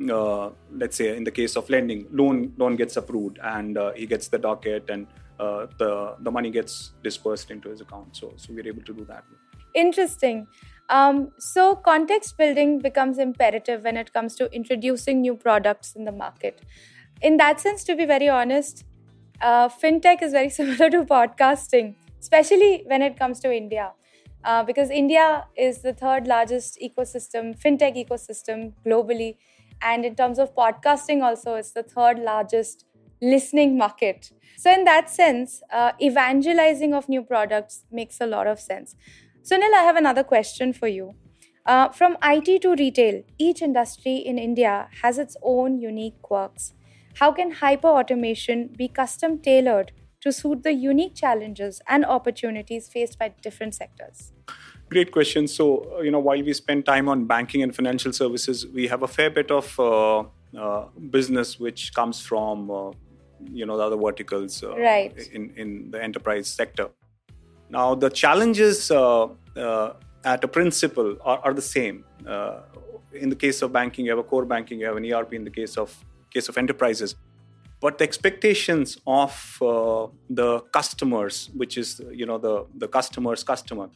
uh, 0.09 0.51
let's 0.73 0.97
say 0.97 1.17
in 1.17 1.25
the 1.25 1.31
case 1.31 1.57
of 1.57 1.69
lending, 1.69 2.07
loan 2.11 2.53
loan 2.57 2.77
gets 2.77 2.97
approved 2.97 3.39
and 3.43 3.77
uh, 3.77 3.93
he 3.93 4.07
gets 4.07 4.29
the 4.29 4.39
docket 4.39 4.89
and 4.89 5.07
uh, 5.39 5.67
the 5.79 6.15
the 6.21 6.31
money 6.31 6.51
gets 6.51 6.93
dispersed 7.03 7.51
into 7.51 7.69
his 7.69 7.81
account. 7.81 8.17
So 8.17 8.33
so 8.37 8.53
we're 8.53 8.67
able 8.67 8.83
to 8.83 8.95
do 8.95 9.05
that. 9.07 9.25
Interesting. 9.75 10.47
Um, 10.89 11.31
so 11.39 11.77
context 11.77 12.37
building 12.37 12.81
becomes 12.81 13.19
imperative 13.19 13.85
when 13.85 13.97
it 13.97 14.13
comes 14.13 14.35
to 14.37 14.53
introducing 14.53 15.21
new 15.21 15.37
products 15.37 15.95
in 15.95 16.05
the 16.05 16.13
market. 16.13 16.61
In 17.23 17.37
that 17.37 17.61
sense, 17.61 17.85
to 17.85 17.95
be 17.95 18.05
very 18.05 18.29
honest, 18.29 18.85
uh, 19.41 19.69
fintech 19.69 20.23
is 20.23 20.33
very 20.33 20.51
similar 20.61 20.91
to 20.91 21.05
podcasting, 21.05 21.95
especially 22.21 22.83
when 22.87 23.03
it 23.03 23.17
comes 23.19 23.41
to 23.41 23.55
India. 23.55 23.93
Uh, 24.43 24.65
because 24.65 24.91
India 24.91 25.45
is 25.55 25.83
the 25.83 25.93
third 25.93 26.27
largest 26.27 26.79
ecosystem, 26.83 27.55
fintech 27.61 27.95
ecosystem 27.95 28.73
globally 28.87 29.37
and 29.83 30.05
in 30.05 30.15
terms 30.15 30.39
of 30.39 30.55
podcasting, 30.55 31.23
also, 31.23 31.55
it's 31.55 31.73
the 31.73 31.83
third 31.83 32.19
largest 32.19 32.85
listening 33.23 33.79
market. 33.79 34.31
So, 34.59 34.71
in 34.71 34.85
that 34.85 35.09
sense, 35.09 35.63
uh, 35.73 35.93
evangelizing 36.01 36.93
of 36.93 37.09
new 37.09 37.23
products 37.23 37.85
makes 37.91 38.21
a 38.21 38.27
lot 38.27 38.47
of 38.47 38.61
sense. 38.61 38.95
Sunil, 39.43 39.73
I 39.75 39.83
have 39.83 39.97
another 39.97 40.23
question 40.23 40.73
for 40.73 40.87
you. 40.87 41.15
Uh, 41.65 41.89
from 41.89 42.17
IT 42.23 42.63
to 42.63 42.75
retail, 42.75 43.23
each 43.39 43.63
industry 43.63 44.17
in 44.17 44.39
India 44.39 44.89
has 45.03 45.19
its 45.19 45.37
own 45.43 45.79
unique 45.79 46.21
quirks. 46.21 46.75
How 47.15 47.33
can 47.33 47.51
hyper 47.51 47.89
automation 47.89 48.71
be 48.77 48.89
custom 48.89 49.39
tailored 49.39 49.93
to 50.21 50.33
suit 50.33 50.63
the 50.63 50.73
unique 50.73 51.15
challenges 51.15 51.81
and 51.89 52.05
opportunities 52.05 52.89
faced 52.89 53.19
by 53.19 53.33
different 53.43 53.75
sectors? 53.75 54.33
Great 54.91 55.11
question. 55.11 55.47
So, 55.47 55.97
uh, 55.97 56.01
you 56.01 56.11
know, 56.11 56.19
while 56.19 56.43
we 56.43 56.53
spend 56.53 56.85
time 56.85 57.09
on 57.09 57.27
banking 57.27 57.63
and 57.63 57.75
financial 57.75 58.13
services, 58.13 58.67
we 58.67 58.89
have 58.89 59.03
a 59.03 59.09
fair 59.09 59.31
bit 59.31 59.51
of 59.51 59.79
uh, 59.79 60.25
uh, 60.59 60.87
business 61.11 61.59
which 61.59 61.95
comes 61.95 62.21
from, 62.21 62.71
uh, 62.71 62.91
you 63.51 63.65
know, 63.65 63.77
the 63.77 63.85
other 63.85 63.97
verticals 63.97 64.63
uh, 64.63 64.77
right. 64.77 65.17
in, 65.33 65.53
in 65.57 65.91
the 65.91 66.03
enterprise 66.03 66.49
sector. 66.49 66.91
Now, 67.71 67.95
the 67.95 68.11
challenges 68.11 68.91
uh, 68.91 69.29
at 70.25 70.45
a 70.45 70.49
principle 70.49 71.17
are, 71.23 71.41
are 71.45 71.55
the 71.55 71.63
same. 71.63 72.05
in 73.13 73.29
the 73.29 73.37
case 73.37 73.63
of 73.63 73.73
banking, 73.73 74.05
you 74.05 74.13
have 74.13 74.19
a 74.27 74.29
core 74.33 74.45
banking, 74.45 74.81
you 74.81 74.87
have 74.87 74.97
an 74.97 75.07
ERP 75.13 75.33
in 75.35 75.45
the 75.45 75.51
case 75.51 75.77
of 75.77 75.89
case 76.35 76.49
of 76.49 76.57
enterprises 76.57 77.17
but 77.81 77.99
the 77.99 78.05
expectations 78.05 78.99
of 79.07 79.59
uh, 79.63 80.07
the 80.29 80.61
customers 80.79 81.51
which 81.55 81.77
is 81.79 82.01
you 82.13 82.27
know 82.27 82.39
the 82.39 82.67
the 82.77 82.87
customer's 82.87 83.43
customer 83.43 83.89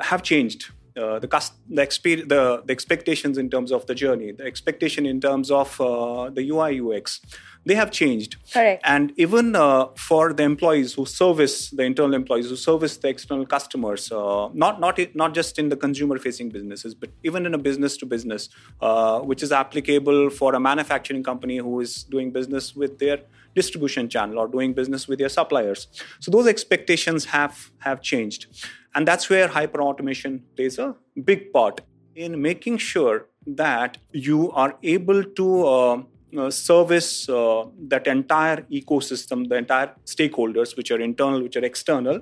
have 0.00 0.22
changed. 0.22 0.70
Uh, 1.00 1.18
the, 1.18 1.28
the, 1.68 1.82
exper- 1.82 2.28
the, 2.28 2.62
the 2.66 2.72
expectations 2.72 3.38
in 3.38 3.48
terms 3.48 3.72
of 3.72 3.86
the 3.86 3.94
journey, 3.94 4.32
the 4.32 4.44
expectation 4.44 5.06
in 5.06 5.20
terms 5.20 5.50
of 5.50 5.80
uh, 5.80 6.30
the 6.30 6.48
UI 6.50 6.80
UX, 6.80 7.20
they 7.64 7.74
have 7.74 7.90
changed. 7.90 8.36
Correct. 8.52 8.82
And 8.84 9.12
even 9.16 9.54
uh, 9.54 9.86
for 9.96 10.32
the 10.32 10.42
employees 10.42 10.94
who 10.94 11.04
service 11.06 11.70
the 11.70 11.82
internal 11.82 12.14
employees 12.14 12.48
who 12.48 12.56
service 12.56 12.96
the 12.96 13.08
external 13.08 13.46
customers, 13.46 14.10
uh, 14.10 14.48
not 14.54 14.80
not 14.80 14.98
not 15.14 15.34
just 15.34 15.58
in 15.58 15.68
the 15.68 15.76
consumer-facing 15.76 16.48
businesses, 16.50 16.94
but 16.94 17.10
even 17.22 17.46
in 17.46 17.54
a 17.54 17.58
business-to-business, 17.58 18.48
uh, 18.80 19.20
which 19.20 19.42
is 19.42 19.52
applicable 19.52 20.30
for 20.30 20.54
a 20.54 20.60
manufacturing 20.60 21.22
company 21.22 21.58
who 21.58 21.80
is 21.80 22.04
doing 22.04 22.30
business 22.30 22.74
with 22.74 22.98
their 22.98 23.18
distribution 23.54 24.08
channel 24.08 24.38
or 24.38 24.48
doing 24.48 24.72
business 24.72 25.08
with 25.08 25.18
their 25.18 25.28
suppliers. 25.28 25.88
So 26.20 26.30
those 26.30 26.46
expectations 26.46 27.26
have 27.26 27.70
have 27.80 28.00
changed, 28.00 28.46
and 28.94 29.06
that's 29.06 29.30
where 29.30 29.48
hyper 29.48 29.82
automation 29.82 30.42
plays 30.56 30.78
a 30.78 30.94
big 31.24 31.52
part 31.52 31.80
in 32.14 32.40
making 32.40 32.78
sure 32.78 33.26
that 33.46 33.98
you 34.12 34.50
are 34.52 34.76
able 34.82 35.22
to 35.24 35.66
uh, 35.66 36.02
uh, 36.36 36.50
service 36.50 37.28
uh, 37.28 37.64
that 37.88 38.06
entire 38.06 38.62
ecosystem, 38.70 39.48
the 39.48 39.56
entire 39.56 39.94
stakeholders, 40.04 40.76
which 40.76 40.90
are 40.90 41.00
internal, 41.00 41.42
which 41.42 41.56
are 41.56 41.64
external, 41.64 42.20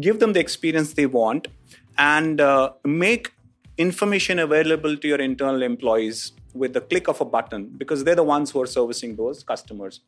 give 0.00 0.20
them 0.20 0.32
the 0.32 0.40
experience 0.40 0.94
they 0.94 1.06
want, 1.06 1.48
and 1.98 2.40
uh, 2.40 2.70
make 2.84 3.32
information 3.76 4.38
available 4.38 4.96
to 4.96 5.08
your 5.08 5.20
internal 5.20 5.62
employees 5.62 6.32
with 6.54 6.72
the 6.72 6.80
click 6.80 7.08
of 7.08 7.20
a 7.20 7.24
button 7.24 7.66
because 7.76 8.04
they're 8.04 8.14
the 8.14 8.22
ones 8.22 8.50
who 8.50 8.62
are 8.62 8.66
servicing 8.66 9.16
those 9.16 9.42
customers. 9.42 10.00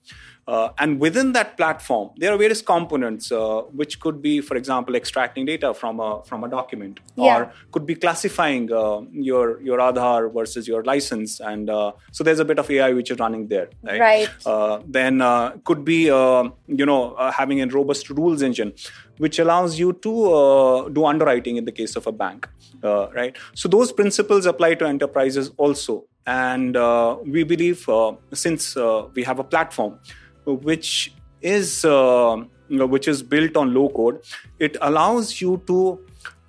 Uh, 0.47 0.69
and 0.79 1.01
within 1.01 1.33
that 1.33 1.57
platform, 1.57 2.11
there 2.17 2.33
are 2.33 2.39
various 2.39 2.63
components, 2.63 3.33
uh, 3.33 3.63
which 3.73 3.99
could 3.99 4.23
be, 4.23 4.41
for 4.41 4.57
example, 4.57 4.95
extracting 4.95 5.45
data 5.45 5.75
from 5.75 5.99
a 5.99 6.23
from 6.25 6.45
a 6.45 6.49
document, 6.49 7.01
yeah. 7.17 7.39
or 7.39 7.53
could 7.73 7.85
be 7.85 7.95
classifying 7.95 8.73
uh, 8.73 9.01
your 9.11 9.61
your 9.61 9.79
Aadhaar 9.79 10.33
versus 10.33 10.69
your 10.69 10.85
license, 10.85 11.41
and 11.41 11.69
uh, 11.69 11.93
so 12.13 12.23
there's 12.23 12.39
a 12.39 12.45
bit 12.45 12.59
of 12.61 12.71
AI 12.71 12.93
which 12.93 13.11
is 13.11 13.19
running 13.19 13.49
there. 13.49 13.69
Right. 13.83 14.01
right. 14.01 14.29
Uh, 14.47 14.81
then 14.87 15.21
uh, 15.21 15.57
could 15.65 15.85
be 15.85 16.03
you 16.05 16.87
know 16.87 17.17
having 17.35 17.61
a 17.61 17.67
robust 17.67 18.09
rules 18.11 18.43
engine, 18.43 18.73
which 19.19 19.39
allows 19.39 19.79
you 19.79 19.93
to 19.95 20.91
do 20.93 21.07
underwriting 21.07 21.57
in 21.57 21.65
the 21.65 21.73
case 21.73 21.97
of 21.97 22.07
a 22.07 22.13
bank, 22.13 22.49
right? 22.83 23.37
So 23.55 23.69
those 23.69 23.93
principles 23.93 24.47
apply 24.47 24.75
to 24.75 24.87
enterprises 24.87 25.51
also 25.57 26.05
and 26.27 26.77
uh, 26.77 27.17
we 27.25 27.45
believe 27.45 27.89
uh, 27.89 28.13
since 28.33 28.77
uh, 28.77 29.07
we 29.15 29.23
have 29.23 29.39
a 29.39 29.45
platform 29.45 29.99
which 30.45 31.15
is 31.41 31.85
uh, 31.85 32.37
which 32.69 33.07
is 33.07 33.23
built 33.23 33.57
on 33.57 33.73
low 33.73 33.89
code, 33.89 34.21
it 34.59 34.77
allows 34.81 35.41
you 35.41 35.63
to 35.69 36.01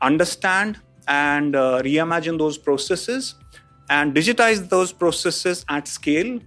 understand 0.02 0.80
and 1.08 1.56
uh, 1.56 1.82
reimagine 1.84 2.38
those 2.38 2.58
processes 2.58 3.36
and 3.90 4.16
digitize 4.16 4.68
those 4.70 4.92
processes 4.92 5.64
at 5.70 5.88
scale 5.88 6.40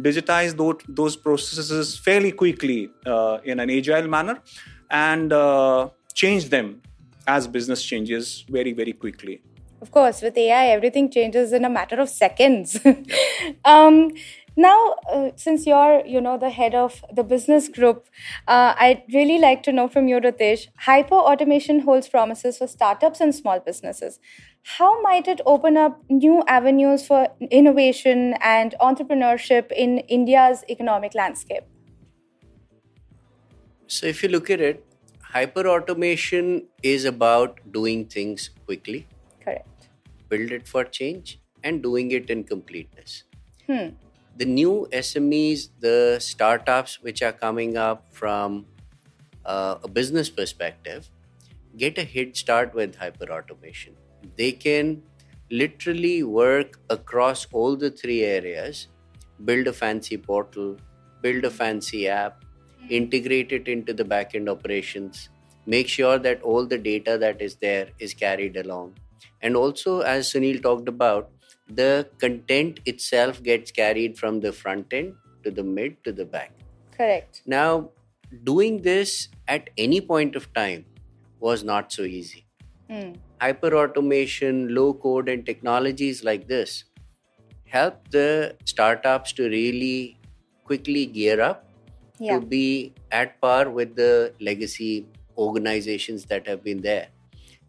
digitize 0.00 0.56
those, 0.56 0.76
those 0.88 1.16
processes 1.16 1.96
fairly 1.96 2.32
quickly 2.32 2.90
uh, 3.06 3.38
in 3.44 3.60
an 3.60 3.70
agile 3.70 4.08
manner 4.08 4.40
and 4.90 5.32
change 6.14 6.48
them 6.48 6.80
as 7.26 7.46
business 7.46 7.82
changes 7.82 8.44
very 8.48 8.72
very 8.72 8.92
quickly 8.92 9.40
of 9.84 9.90
course, 9.90 10.22
with 10.22 10.38
AI, 10.38 10.68
everything 10.68 11.10
changes 11.10 11.52
in 11.52 11.62
a 11.62 11.68
matter 11.68 12.00
of 12.00 12.08
seconds. 12.08 12.78
um, 13.66 14.12
now, 14.56 14.94
uh, 15.12 15.30
since 15.36 15.66
you're, 15.66 16.02
you 16.06 16.22
know, 16.22 16.38
the 16.38 16.48
head 16.48 16.74
of 16.74 17.04
the 17.12 17.22
business 17.22 17.68
group, 17.68 18.08
uh, 18.48 18.74
I'd 18.78 19.02
really 19.12 19.38
like 19.38 19.62
to 19.64 19.72
know 19.72 19.88
from 19.88 20.08
you, 20.08 20.20
Ritesh, 20.20 20.68
hyper 20.78 21.16
automation 21.16 21.80
holds 21.80 22.08
promises 22.08 22.56
for 22.58 22.66
startups 22.66 23.20
and 23.20 23.34
small 23.34 23.60
businesses. 23.60 24.20
How 24.78 25.02
might 25.02 25.28
it 25.28 25.42
open 25.44 25.76
up 25.76 26.00
new 26.08 26.42
avenues 26.46 27.06
for 27.06 27.28
innovation 27.50 28.34
and 28.40 28.74
entrepreneurship 28.80 29.70
in 29.70 29.98
India's 29.98 30.64
economic 30.70 31.14
landscape? 31.14 31.64
So, 33.86 34.06
if 34.06 34.22
you 34.22 34.28
look 34.28 34.50
at 34.50 34.60
it, 34.60 34.84
hyper 35.20 35.66
automation 35.68 36.66
is 36.82 37.04
about 37.04 37.58
doing 37.72 38.06
things 38.06 38.50
quickly 38.66 39.06
Correct. 39.42 39.88
build 40.28 40.52
it 40.52 40.66
for 40.66 40.84
change, 40.84 41.40
and 41.62 41.82
doing 41.82 42.10
it 42.12 42.30
in 42.30 42.44
completeness. 42.44 43.24
Hmm. 43.66 43.88
The 44.36 44.44
new 44.44 44.88
SMEs, 44.92 45.70
the 45.80 46.18
startups 46.20 47.02
which 47.02 47.22
are 47.22 47.32
coming 47.32 47.76
up 47.76 48.06
from 48.12 48.66
uh, 49.44 49.76
a 49.82 49.88
business 49.88 50.28
perspective, 50.28 51.10
get 51.76 51.98
a 51.98 52.04
head 52.04 52.36
start 52.36 52.74
with 52.74 52.96
hyper 52.96 53.30
automation. 53.32 53.96
They 54.36 54.52
can 54.52 55.02
literally 55.50 56.22
work 56.22 56.78
across 56.90 57.46
all 57.52 57.76
the 57.76 57.90
three 57.90 58.22
areas, 58.22 58.88
build 59.44 59.66
a 59.66 59.72
fancy 59.72 60.16
portal, 60.16 60.76
build 61.22 61.44
a 61.44 61.50
fancy 61.50 62.08
app, 62.08 62.43
integrate 62.88 63.52
it 63.52 63.68
into 63.68 63.92
the 63.92 64.04
backend 64.04 64.48
operations, 64.48 65.28
make 65.66 65.88
sure 65.88 66.18
that 66.18 66.42
all 66.42 66.66
the 66.66 66.78
data 66.78 67.18
that 67.18 67.40
is 67.40 67.56
there 67.56 67.88
is 67.98 68.14
carried 68.14 68.56
along. 68.56 68.94
And 69.42 69.56
also, 69.56 70.00
as 70.00 70.32
Sunil 70.32 70.62
talked 70.62 70.88
about, 70.88 71.30
the 71.68 72.08
content 72.18 72.80
itself 72.86 73.42
gets 73.42 73.70
carried 73.70 74.18
from 74.18 74.40
the 74.40 74.52
front 74.52 74.92
end 74.92 75.14
to 75.42 75.50
the 75.50 75.62
mid 75.62 76.02
to 76.04 76.12
the 76.12 76.24
back. 76.24 76.52
Correct. 76.96 77.42
Now, 77.46 77.90
doing 78.44 78.82
this 78.82 79.28
at 79.48 79.70
any 79.76 80.00
point 80.00 80.36
of 80.36 80.52
time 80.54 80.84
was 81.40 81.64
not 81.64 81.92
so 81.92 82.02
easy. 82.02 82.46
Hmm. 82.90 83.12
Hyper 83.40 83.74
automation, 83.74 84.74
low 84.74 84.94
code, 84.94 85.28
and 85.28 85.44
technologies 85.44 86.24
like 86.24 86.48
this 86.48 86.84
help 87.74 88.08
the 88.10 88.54
startups 88.64 89.32
to 89.32 89.48
really 89.48 90.16
quickly 90.64 91.06
gear 91.06 91.40
up 91.40 91.66
Yeah. 92.18 92.38
to 92.38 92.46
be 92.46 92.94
at 93.10 93.40
par 93.40 93.70
with 93.70 93.96
the 93.96 94.34
legacy 94.40 95.06
organizations 95.36 96.26
that 96.26 96.46
have 96.46 96.62
been 96.62 96.80
there. 96.82 97.08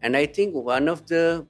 And 0.02 0.16
I 0.16 0.26
think 0.26 0.54
one 0.54 0.88
of 0.88 1.06
the 1.06 1.46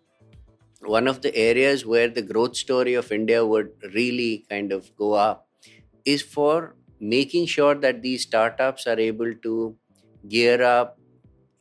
one 0.80 1.08
of 1.08 1.22
the 1.22 1.34
areas 1.36 1.84
where 1.86 2.08
the 2.08 2.22
growth 2.22 2.56
story 2.56 2.94
of 2.94 3.10
India 3.12 3.44
would 3.44 3.70
really 3.94 4.44
kind 4.50 4.72
of 4.72 4.94
go 4.96 5.12
up 5.14 5.48
is 6.04 6.22
for 6.22 6.74
making 7.00 7.46
sure 7.46 7.74
that 7.74 8.02
these 8.02 8.22
startups 8.22 8.86
are 8.86 8.98
able 8.98 9.34
to 9.42 9.76
gear 10.28 10.62
up, 10.62 10.98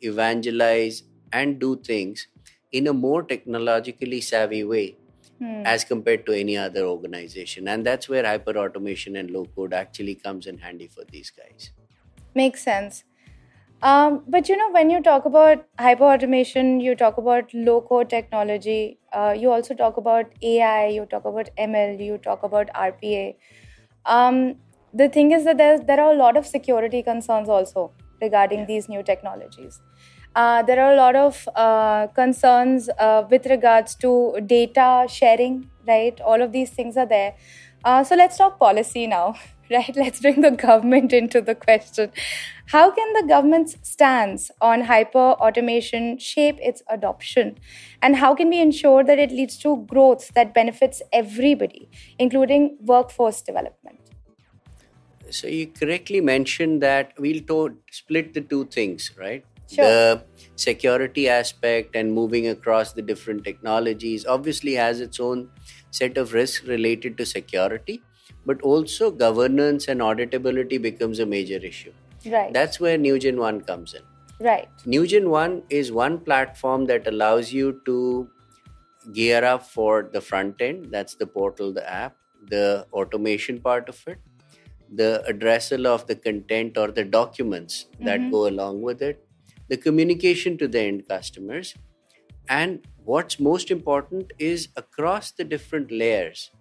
evangelize, 0.01 1.03
and 1.33 1.59
do 1.59 1.75
things 1.77 2.27
in 2.71 2.87
a 2.87 2.93
more 2.93 3.23
technologically 3.23 4.21
savvy 4.21 4.63
way 4.63 4.97
Hmm. 5.39 5.63
as 5.65 5.83
compared 5.83 6.25
to 6.27 6.31
any 6.31 6.57
other 6.57 6.85
organization. 6.85 7.67
And 7.67 7.85
that's 7.85 8.07
where 8.07 8.25
hyper 8.25 8.57
automation 8.57 9.17
and 9.17 9.29
low 9.31 9.45
code 9.45 9.73
actually 9.73 10.15
comes 10.15 10.47
in 10.47 10.59
handy 10.59 10.87
for 10.87 11.03
these 11.11 11.29
guys. 11.29 11.71
Makes 12.33 12.63
sense. 12.63 13.03
Um, 13.81 14.23
but 14.27 14.49
you 14.49 14.57
know, 14.57 14.71
when 14.71 14.89
you 14.89 15.01
talk 15.01 15.25
about 15.25 15.65
hyper 15.79 16.05
automation, 16.05 16.79
you 16.79 16.95
talk 16.95 17.17
about 17.17 17.53
low 17.53 17.81
code 17.81 18.09
technology, 18.09 18.99
uh, 19.13 19.35
you 19.37 19.51
also 19.51 19.75
talk 19.75 19.97
about 19.97 20.25
AI, 20.41 20.87
you 20.87 21.05
talk 21.05 21.25
about 21.25 21.49
ML, 21.57 21.99
you 21.99 22.17
talk 22.17 22.43
about 22.43 22.69
RPA. 22.73 23.37
Um, 24.05 24.55
the 24.93 25.09
thing 25.09 25.31
is 25.31 25.43
that 25.45 25.57
there 25.57 25.99
are 25.99 26.13
a 26.13 26.15
lot 26.15 26.37
of 26.37 26.47
security 26.47 27.03
concerns 27.03 27.49
also 27.49 27.91
regarding 28.21 28.65
these 28.65 28.89
new 28.89 29.03
technologies. 29.03 29.81
Uh, 30.35 30.61
there 30.63 30.83
are 30.83 30.93
a 30.93 30.97
lot 30.97 31.15
of 31.15 31.47
uh, 31.55 32.07
concerns 32.07 32.89
uh, 32.99 33.23
with 33.29 33.45
regards 33.45 33.95
to 33.95 34.37
data 34.45 35.07
sharing, 35.09 35.69
right? 35.87 36.19
All 36.19 36.41
of 36.41 36.51
these 36.51 36.71
things 36.71 36.97
are 36.97 37.05
there. 37.05 37.35
Uh, 37.85 38.03
so 38.03 38.15
let's 38.15 38.37
talk 38.37 38.59
policy 38.59 39.07
now, 39.07 39.35
right? 39.71 39.95
Let's 39.95 40.19
bring 40.19 40.41
the 40.41 40.51
government 40.51 41.13
into 41.13 41.39
the 41.39 41.55
question. 41.55 42.11
How 42.67 42.91
can 42.91 43.13
the 43.13 43.25
government's 43.25 43.77
stance 43.83 44.51
on 44.59 44.81
hyper 44.81 45.33
automation 45.39 46.17
shape 46.17 46.57
its 46.59 46.83
adoption? 46.89 47.57
And 48.01 48.17
how 48.17 48.35
can 48.35 48.49
we 48.49 48.59
ensure 48.59 49.05
that 49.05 49.19
it 49.19 49.31
leads 49.31 49.57
to 49.59 49.85
growth 49.87 50.33
that 50.33 50.53
benefits 50.53 51.01
everybody, 51.13 51.89
including 52.19 52.77
workforce 52.81 53.41
development? 53.41 53.99
So 55.29 55.47
you 55.47 55.67
correctly 55.67 56.19
mentioned 56.19 56.81
that 56.81 57.13
we'll 57.17 57.41
to- 57.41 57.77
split 57.89 58.33
the 58.33 58.41
two 58.41 58.65
things, 58.65 59.11
right? 59.17 59.45
Sure. 59.71 59.85
The 59.85 60.23
security 60.55 61.27
aspect 61.27 61.95
and 61.95 62.13
moving 62.13 62.47
across 62.47 62.93
the 62.93 63.01
different 63.01 63.43
technologies 63.43 64.25
obviously 64.25 64.73
has 64.73 65.01
its 65.01 65.19
own 65.19 65.49
set 65.91 66.17
of 66.17 66.33
risks 66.33 66.65
related 66.65 67.17
to 67.17 67.25
security, 67.25 68.03
but 68.45 68.61
also 68.61 69.11
governance 69.11 69.87
and 69.87 70.01
auditability 70.01 70.81
becomes 70.81 71.19
a 71.19 71.25
major 71.25 71.57
issue. 71.57 71.93
Right. 72.25 72.53
That's 72.53 72.79
where 72.79 72.97
NewGen 72.97 73.37
1 73.37 73.61
comes 73.61 73.93
in. 73.93 74.01
right. 74.45 74.67
NewGen 74.85 75.29
1 75.29 75.63
is 75.69 75.91
one 75.91 76.19
platform 76.19 76.85
that 76.85 77.07
allows 77.07 77.51
you 77.53 77.81
to 77.85 78.29
gear 79.13 79.43
up 79.43 79.65
for 79.65 80.09
the 80.11 80.21
front 80.21 80.61
end. 80.61 80.87
That's 80.91 81.15
the 81.15 81.27
portal, 81.27 81.73
the 81.73 81.89
app, 81.89 82.15
the 82.49 82.87
automation 82.93 83.61
part 83.61 83.89
of 83.89 84.01
it, 84.07 84.19
the 84.91 85.23
addressal 85.27 85.85
of 85.85 86.07
the 86.07 86.15
content 86.15 86.77
or 86.77 86.91
the 86.91 87.03
documents 87.03 87.85
that 88.01 88.19
mm-hmm. 88.19 88.31
go 88.31 88.47
along 88.47 88.81
with 88.81 89.01
it, 89.01 89.24
the 89.67 89.77
communication 89.77 90.57
to 90.57 90.67
the 90.67 90.79
end 90.79 91.07
customers. 91.07 91.75
And 92.47 92.85
what's 93.03 93.39
most 93.39 93.71
important 93.71 94.33
is 94.37 94.67
across 94.75 95.31
the 95.31 95.43
different 95.43 95.91
layers, 95.91 96.51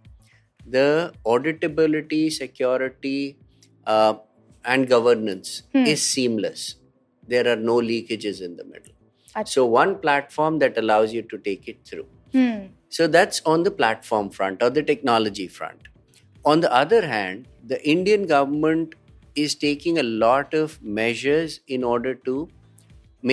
the 0.66 1.12
auditability, 1.26 2.32
security, 2.32 3.38
uh, 3.86 4.14
and 4.64 4.88
governance 4.88 5.62
is 5.74 6.02
seamless. 6.02 6.76
There 7.28 7.46
are 7.46 7.56
no 7.56 7.76
leakages 7.76 8.40
in 8.40 8.56
the 8.56 8.64
middle. 8.64 8.92
Achha. 9.36 9.48
So, 9.48 9.66
one 9.66 9.98
platform 9.98 10.58
that 10.60 10.78
allows 10.78 11.12
you 11.12 11.22
to 11.22 11.38
take 11.38 11.68
it 11.68 11.84
through. 11.84 12.06
Hmm. 12.32 12.66
So, 12.88 13.06
that's 13.06 13.42
on 13.44 13.62
the 13.64 13.70
platform 13.70 14.30
front 14.30 14.62
or 14.62 14.70
the 14.70 14.82
technology 14.82 15.48
front. 15.48 15.80
On 16.44 16.60
the 16.60 16.72
other 16.72 17.06
hand, 17.06 17.48
the 17.66 17.86
Indian 17.88 18.26
government 18.26 18.94
is 19.34 19.54
taking 19.54 19.98
a 19.98 20.02
lot 20.02 20.54
of 20.54 20.80
measures 20.82 21.60
in 21.66 21.82
order 21.82 22.14
to 22.14 22.48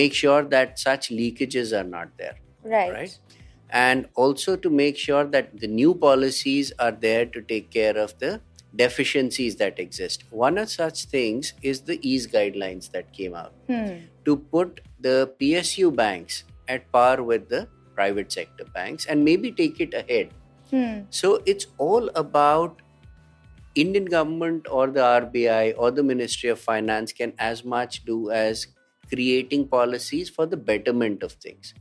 make 0.00 0.14
sure 0.14 0.42
that 0.56 0.78
such 0.78 1.10
leakages 1.10 1.72
are 1.78 1.88
not 1.96 2.16
there 2.18 2.36
Right. 2.64 2.92
right? 2.92 3.18
And 3.70 4.08
also 4.14 4.56
to 4.56 4.70
make 4.70 4.96
sure 4.98 5.24
that 5.24 5.60
the 5.60 5.66
new 5.68 5.94
policies 5.94 6.72
are 6.78 6.92
there 6.92 7.26
to 7.26 7.42
take 7.42 7.70
care 7.70 7.96
of 7.96 8.18
the 8.18 8.40
deficiencies 8.76 9.56
that 9.56 9.78
exist. 9.78 10.24
One 10.30 10.58
of 10.58 10.70
such 10.70 11.04
things 11.14 11.52
is 11.62 11.82
the 11.82 11.98
EASE 12.12 12.26
guidelines 12.36 12.90
that 12.92 13.12
came 13.12 13.34
out 13.34 13.52
Hmm. 13.68 13.96
to 14.26 14.36
put 14.56 14.80
the 15.08 15.16
PSU 15.40 15.90
banks 16.02 16.44
at 16.68 16.90
par 16.92 17.22
with 17.22 17.48
the 17.48 17.66
private 17.94 18.32
sector 18.32 18.64
banks 18.76 19.06
and 19.06 19.24
maybe 19.24 19.52
take 19.52 19.80
it 19.86 19.94
ahead. 19.94 20.30
Hmm. 20.70 21.00
So 21.10 21.42
it's 21.44 21.66
all 21.78 22.08
about 22.14 22.80
Indian 23.74 24.04
government 24.06 24.68
or 24.70 24.86
the 24.88 25.00
RBI 25.02 25.72
or 25.76 25.90
the 25.90 26.02
Ministry 26.02 26.50
of 26.50 26.58
Finance 26.60 27.12
can 27.12 27.32
as 27.38 27.64
much 27.64 28.04
do 28.04 28.30
as 28.30 28.66
creating 29.12 29.68
policies 29.68 30.28
for 30.28 30.46
the 30.46 30.56
betterment 30.56 31.22
of 31.22 31.32
things. 31.32 31.74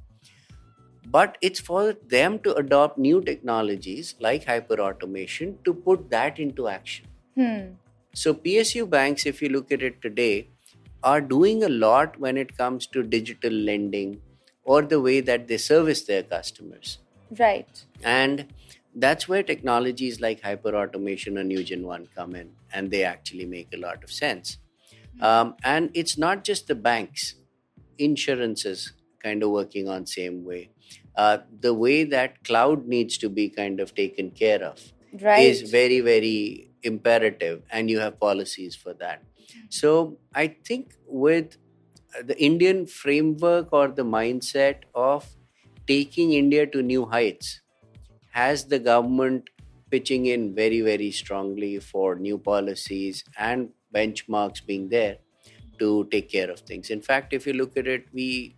But 1.06 1.38
it's 1.42 1.60
for 1.60 1.94
them 2.08 2.40
to 2.40 2.56
adopt 2.56 2.98
new 2.98 3.22
technologies 3.22 4.16
like 4.20 4.46
hyper 4.46 4.80
automation 4.80 5.58
to 5.66 5.74
put 5.74 6.10
that 6.10 6.40
into 6.40 6.68
action. 6.68 7.08
Hmm. 7.36 7.62
So, 8.14 8.34
PSU 8.34 8.90
banks, 8.90 9.26
if 9.26 9.42
you 9.42 9.50
look 9.50 9.72
at 9.72 9.82
it 9.82 10.02
today, 10.02 10.50
are 11.04 11.22
doing 11.22 11.64
a 11.64 11.70
lot 11.70 12.20
when 12.20 12.38
it 12.38 12.58
comes 12.58 12.86
to 12.88 13.04
digital 13.04 13.52
lending 13.52 14.22
or 14.64 14.82
the 14.82 15.02
way 15.02 15.20
that 15.22 15.48
they 15.48 15.58
service 15.58 16.04
their 16.04 16.24
customers. 16.24 17.00
Right. 17.40 17.84
And 18.04 18.54
that's 18.94 19.28
where 19.28 19.44
technologies 19.44 20.20
like 20.20 20.42
hyper 20.42 20.76
automation 20.76 21.38
or 21.38 21.44
NewGen 21.44 21.84
1 21.84 22.10
come 22.16 22.36
in, 22.36 22.52
and 22.74 22.92
they 22.92 23.04
actually 23.04 23.46
make 23.46 23.70
a 23.74 23.78
lot 23.78 24.04
of 24.04 24.12
sense. 24.12 24.58
Um, 25.20 25.56
and 25.64 25.92
it's 25.94 26.18
not 26.18 26.44
just 26.44 26.68
the 26.68 26.76
banks, 26.76 27.36
insurances 27.98 28.94
kind 29.22 29.44
of 29.44 29.52
working 29.52 29.88
on 29.88 30.06
same 30.06 30.44
way. 30.44 30.72
Uh, 31.16 31.40
the 31.60 31.74
way 31.74 32.04
that 32.04 32.44
cloud 32.44 32.88
needs 32.88 33.18
to 33.20 33.30
be 33.30 33.50
kind 33.50 33.80
of 33.80 33.94
taken 33.94 34.32
care 34.32 34.64
of 34.64 34.94
Right. 35.14 35.38
is 35.42 35.62
very, 35.62 36.00
very 36.00 36.72
imperative, 36.84 37.64
and 37.72 37.90
you 37.90 38.00
have 38.00 38.20
policies 38.20 38.76
for 38.76 38.94
that. 38.96 39.24
So 39.70 40.20
I 40.34 40.48
think 40.66 40.96
with 41.06 41.58
the 42.24 42.40
Indian 42.42 42.86
framework 42.86 43.72
or 43.72 43.90
the 43.90 44.04
mindset 44.04 44.84
of 44.96 45.36
taking 45.88 46.34
India 46.34 46.66
to 46.68 46.82
new 46.82 47.06
heights, 47.06 47.62
has 48.32 48.66
the 48.68 48.80
government 48.80 49.50
pitching 49.90 50.26
in 50.26 50.56
very, 50.56 50.82
very 50.82 51.12
strongly 51.12 51.80
for 51.80 52.16
new 52.16 52.38
policies 52.38 53.24
and 53.38 53.72
benchmarks 53.94 54.66
being 54.66 54.90
there 54.90 55.18
to 55.80 56.08
take 56.12 56.30
care 56.32 56.50
of 56.50 56.60
things. 56.60 56.90
In 56.90 57.02
fact, 57.02 57.34
if 57.34 57.48
you 57.48 57.54
look 57.54 57.76
at 57.78 57.88
it, 57.88 58.06
we 58.14 58.56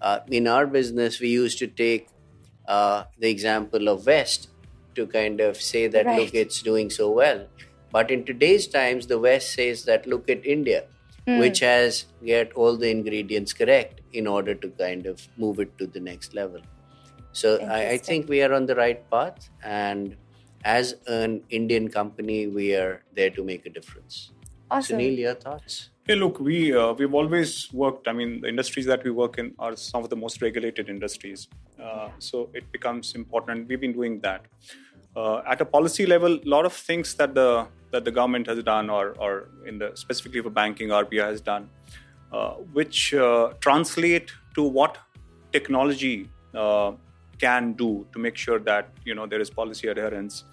uh, 0.00 0.20
in 0.28 0.46
our 0.46 0.66
business 0.66 1.18
we 1.20 1.28
used 1.28 1.58
to 1.58 1.66
take 1.66 2.08
uh, 2.66 3.04
the 3.18 3.28
example 3.30 3.88
of 3.88 4.06
West 4.06 4.48
to 4.94 5.06
kind 5.06 5.40
of 5.40 5.60
say 5.60 5.86
that 5.88 6.06
Right. 6.06 6.20
look, 6.20 6.34
it's 6.34 6.62
doing 6.62 6.90
so 6.90 7.10
well. 7.10 7.46
But 7.90 8.10
in 8.10 8.24
today's 8.24 8.66
times, 8.66 9.06
the 9.06 9.18
West 9.18 9.54
says 9.54 9.84
that 9.84 10.06
look 10.06 10.28
at 10.28 10.44
India, 10.44 10.84
which 11.40 11.60
has 11.60 12.04
get 12.24 12.52
all 12.52 12.76
the 12.76 12.90
ingredients 12.90 13.52
correct 13.52 14.00
in 14.12 14.26
order 14.26 14.54
to 14.54 14.68
kind 14.70 15.06
of 15.06 15.26
move 15.36 15.58
it 15.60 15.76
to 15.78 15.86
the 15.86 16.00
next 16.00 16.34
level. 16.34 16.60
So 17.32 17.58
I, 17.62 17.90
I 17.92 17.98
think 17.98 18.28
we 18.28 18.42
are 18.42 18.52
on 18.52 18.66
the 18.66 18.74
right 18.74 19.08
path, 19.10 19.48
and 19.62 20.16
as 20.64 20.94
an 21.06 21.42
Indian 21.50 21.88
company, 21.88 22.46
we 22.46 22.74
are 22.74 23.02
there 23.14 23.30
to 23.30 23.44
make 23.44 23.64
a 23.66 23.70
difference. 23.70 24.32
Awesome. 24.70 24.98
Sunil, 24.98 25.18
your 25.18 25.34
thoughts? 25.34 25.90
Hey, 26.06 26.14
look, 26.14 26.40
we 26.40 26.74
uh, 26.74 26.92
we've 26.92 27.14
always 27.14 27.72
worked. 27.72 28.08
I 28.08 28.12
mean, 28.12 28.40
the 28.40 28.48
industries 28.48 28.86
that 28.86 29.04
we 29.04 29.10
work 29.10 29.38
in 29.38 29.54
are 29.58 29.76
some 29.76 30.04
of 30.04 30.10
the 30.10 30.16
most 30.16 30.42
regulated 30.42 30.88
industries, 30.88 31.48
uh, 31.82 32.08
so 32.18 32.48
it 32.54 32.70
becomes 32.72 33.14
important. 33.14 33.68
We've 33.68 33.80
been 33.80 33.92
doing 33.92 34.20
that 34.20 34.46
uh, 35.16 35.42
at 35.46 35.60
a 35.60 35.64
policy 35.64 36.06
level. 36.06 36.34
A 36.34 36.48
lot 36.56 36.64
of 36.64 36.72
things 36.72 37.14
that 37.14 37.34
the 37.34 37.66
that 37.92 38.04
the 38.04 38.10
government 38.10 38.46
has 38.46 38.62
done, 38.62 38.90
or 38.90 39.14
or 39.18 39.48
in 39.66 39.78
the 39.78 39.92
specifically 39.94 40.42
for 40.42 40.50
banking, 40.50 40.88
RBI 40.88 41.24
has 41.24 41.40
done, 41.40 41.68
uh, 42.32 42.52
which 42.78 43.14
uh, 43.14 43.52
translate 43.60 44.32
to 44.54 44.62
what 44.62 44.98
technology 45.52 46.28
uh, 46.54 46.92
can 47.38 47.72
do 47.72 48.06
to 48.12 48.18
make 48.18 48.36
sure 48.36 48.58
that 48.58 48.90
you 49.04 49.14
know 49.14 49.26
there 49.26 49.40
is 49.40 49.50
policy 49.50 49.88
adherence, 49.88 50.44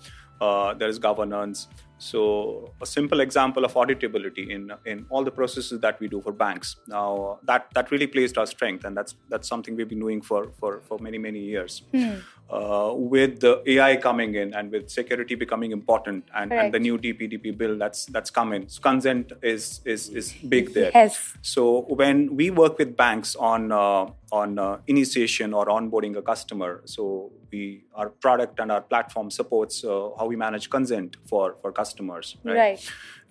uh, 0.42 0.74
there 0.74 0.90
is 0.90 1.00
governance. 1.00 1.68
So 1.98 2.74
a 2.82 2.86
simple 2.86 3.22
example 3.22 3.64
of 3.64 3.74
auditability 3.74 4.50
in 4.50 4.72
in 4.86 5.06
all 5.10 5.24
the 5.24 5.32
processes 5.32 5.80
that 5.80 6.00
we 6.02 6.10
do 6.10 6.22
for 6.22 6.34
banks. 6.34 6.76
Now 6.88 7.40
that 7.44 7.68
that 7.74 7.90
really 7.90 8.08
plays 8.08 8.34
to 8.34 8.42
our 8.42 8.46
strength, 8.46 8.84
and 8.84 8.98
that's 8.98 9.16
that's 9.30 9.48
something 9.48 9.78
we've 9.78 9.88
been 9.88 10.02
doing 10.02 10.22
for 10.22 10.52
for 10.60 10.82
for 10.82 11.00
many 11.00 11.18
many 11.18 11.40
years. 11.40 11.84
Hmm. 11.94 12.16
Uh, 12.48 12.94
with 12.94 13.40
the 13.40 13.64
AI 13.66 13.96
coming 13.96 14.36
in 14.36 14.54
and 14.54 14.72
with 14.72 14.88
security 14.88 15.34
becoming 15.34 15.72
important, 15.72 16.26
and, 16.36 16.54
and 16.54 16.72
the 16.72 16.80
new 16.80 16.98
DPDP 16.98 17.58
bill 17.58 17.76
that's 17.78 18.06
that's 18.08 18.30
come 18.30 18.54
in, 18.54 18.68
so 18.68 18.82
consent 18.82 19.32
is 19.42 19.82
is 19.86 20.10
is 20.10 20.34
big 20.48 20.74
there. 20.74 20.92
Yes. 20.94 21.34
So 21.42 21.86
when 21.90 22.36
we 22.36 22.52
work 22.52 22.78
with 22.78 22.96
banks 22.96 23.36
on 23.38 23.72
uh, 23.72 24.08
on 24.42 24.60
uh, 24.60 24.78
initiation 24.88 25.54
or 25.54 25.66
onboarding 25.78 26.16
a 26.18 26.22
customer, 26.22 26.72
so 26.86 27.32
we 27.52 27.62
our 28.00 28.10
product 28.26 28.60
and 28.60 28.72
our 28.76 28.84
platform 28.92 29.32
supports 29.40 29.84
uh, 29.84 30.10
how 30.20 30.26
we 30.32 30.38
manage 30.46 30.70
consent 30.78 31.18
for 31.30 31.46
for 31.62 31.72
customers. 31.82 32.38
Right. 32.44 32.80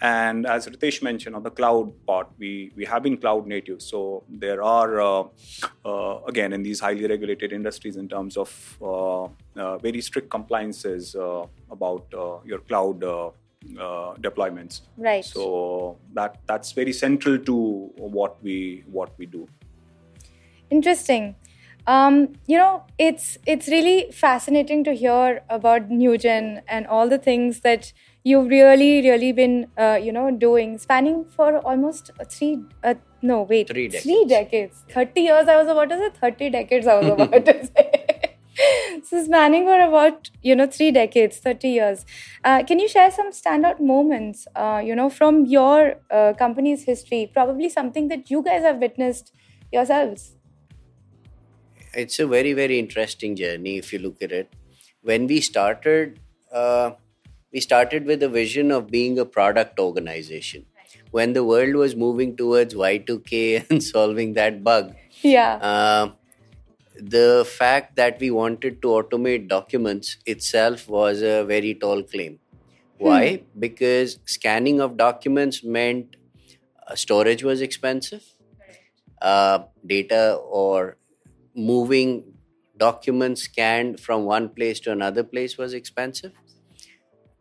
And 0.00 0.46
as 0.54 0.66
Ritesh 0.66 1.02
mentioned 1.02 1.34
on 1.38 1.42
the 1.48 1.54
cloud 1.58 1.92
part, 2.06 2.28
we 2.38 2.50
we 2.78 2.84
have 2.92 3.02
been 3.06 3.16
cloud 3.24 3.46
native. 3.54 3.78
So 3.90 4.24
there 4.44 4.60
are 4.62 4.90
uh, 5.00 5.24
uh, 5.90 6.14
again 6.32 6.52
in 6.52 6.62
these 6.68 6.80
highly 6.86 7.06
regulated 7.14 7.52
industries 7.60 7.96
in 8.02 8.08
terms 8.16 8.36
of 8.36 8.50
uh, 8.82 9.24
uh, 9.62 9.78
very 9.86 10.00
strict 10.00 10.30
compliances 10.30 11.14
uh, 11.14 11.46
about 11.70 12.04
uh, 12.24 12.36
your 12.52 12.60
cloud. 12.70 13.04
Uh, 13.14 13.30
uh, 13.80 14.14
deployments 14.24 14.82
Right. 15.04 15.24
so 15.24 15.96
that 16.16 16.32
that's 16.48 16.72
very 16.80 16.92
central 16.92 17.38
to 17.50 17.54
what 18.16 18.42
we 18.46 18.84
what 18.96 19.10
we 19.20 19.26
do 19.36 19.48
Interesting. 20.74 21.36
Um, 21.86 22.14
you 22.46 22.56
know, 22.56 22.82
it's 22.98 23.36
it's 23.46 23.68
really 23.68 24.10
fascinating 24.10 24.82
to 24.84 24.94
hear 25.00 25.42
about 25.48 25.90
Newgen 25.90 26.62
and 26.66 26.86
all 26.86 27.08
the 27.08 27.18
things 27.18 27.60
that 27.60 27.92
you've 28.24 28.48
really, 28.48 29.02
really 29.02 29.32
been, 29.32 29.66
uh, 29.76 29.98
you 30.02 30.12
know, 30.12 30.30
doing, 30.30 30.78
spanning 30.78 31.24
for 31.36 31.58
almost 31.58 32.10
three. 32.30 32.52
Uh, 32.82 32.94
no, 33.22 33.42
wait, 33.42 33.68
Three 33.68 33.88
Three 33.88 34.24
decades. 34.26 34.82
Thirty 34.90 35.22
years. 35.28 35.46
I 35.46 35.56
was 35.62 35.68
about 35.68 35.90
to 35.90 35.98
say 35.98 36.10
thirty 36.20 36.50
decades. 36.50 36.86
I 36.86 36.98
was 37.00 37.12
about 37.12 37.44
to 37.46 37.66
say. 37.76 38.36
so 39.04 39.22
spanning 39.24 39.64
for 39.64 39.80
about 39.88 40.30
you 40.42 40.56
know 40.56 40.66
three 40.66 40.90
decades, 40.90 41.38
thirty 41.38 41.68
years. 41.78 42.06
Uh, 42.44 42.62
can 42.64 42.78
you 42.78 42.88
share 42.88 43.10
some 43.10 43.30
standout 43.32 43.80
moments, 43.80 44.46
uh, 44.56 44.80
you 44.84 44.94
know, 44.94 45.10
from 45.10 45.44
your 45.46 45.96
uh, 46.10 46.32
company's 46.44 46.84
history? 46.84 47.30
Probably 47.32 47.68
something 47.68 48.08
that 48.08 48.30
you 48.30 48.42
guys 48.42 48.62
have 48.62 48.78
witnessed 48.78 49.32
yourselves. 49.72 50.33
It's 51.96 52.18
a 52.18 52.26
very 52.26 52.52
very 52.52 52.78
interesting 52.78 53.36
journey 53.36 53.76
if 53.78 53.92
you 53.92 53.98
look 53.98 54.22
at 54.22 54.32
it 54.32 54.52
when 55.02 55.26
we 55.26 55.40
started 55.40 56.18
uh, 56.52 56.90
we 57.52 57.60
started 57.60 58.04
with 58.06 58.22
a 58.22 58.28
vision 58.28 58.70
of 58.70 58.90
being 58.90 59.18
a 59.18 59.24
product 59.24 59.78
organization 59.78 60.66
when 61.10 61.32
the 61.32 61.44
world 61.44 61.74
was 61.74 61.94
moving 61.96 62.36
towards 62.36 62.74
y2k 62.74 63.64
and 63.70 63.82
solving 63.82 64.34
that 64.34 64.62
bug 64.64 64.94
Yeah. 65.22 65.54
uh, 65.72 66.10
the 66.96 67.44
fact 67.58 67.96
that 67.96 68.20
we 68.20 68.30
wanted 68.30 68.80
to 68.82 68.88
automate 68.88 69.48
documents 69.48 70.16
itself 70.26 70.88
was 70.88 71.22
a 71.22 71.44
very 71.44 71.74
tall 71.74 72.02
claim. 72.02 72.38
Why? 72.98 73.42
Because 73.58 74.18
scanning 74.24 74.80
of 74.80 74.96
documents 74.96 75.64
meant 75.64 76.16
uh, 76.86 76.94
storage 76.94 77.42
was 77.42 77.60
expensive, 77.60 78.22
uh, 79.20 79.60
data 79.86 80.34
or 80.34 80.96
moving 81.54 82.34
documents 82.76 83.42
scanned 83.42 84.00
from 84.00 84.24
one 84.24 84.48
place 84.48 84.80
to 84.80 84.92
another 84.92 85.22
place 85.22 85.56
was 85.56 85.74
expensive, 85.74 86.32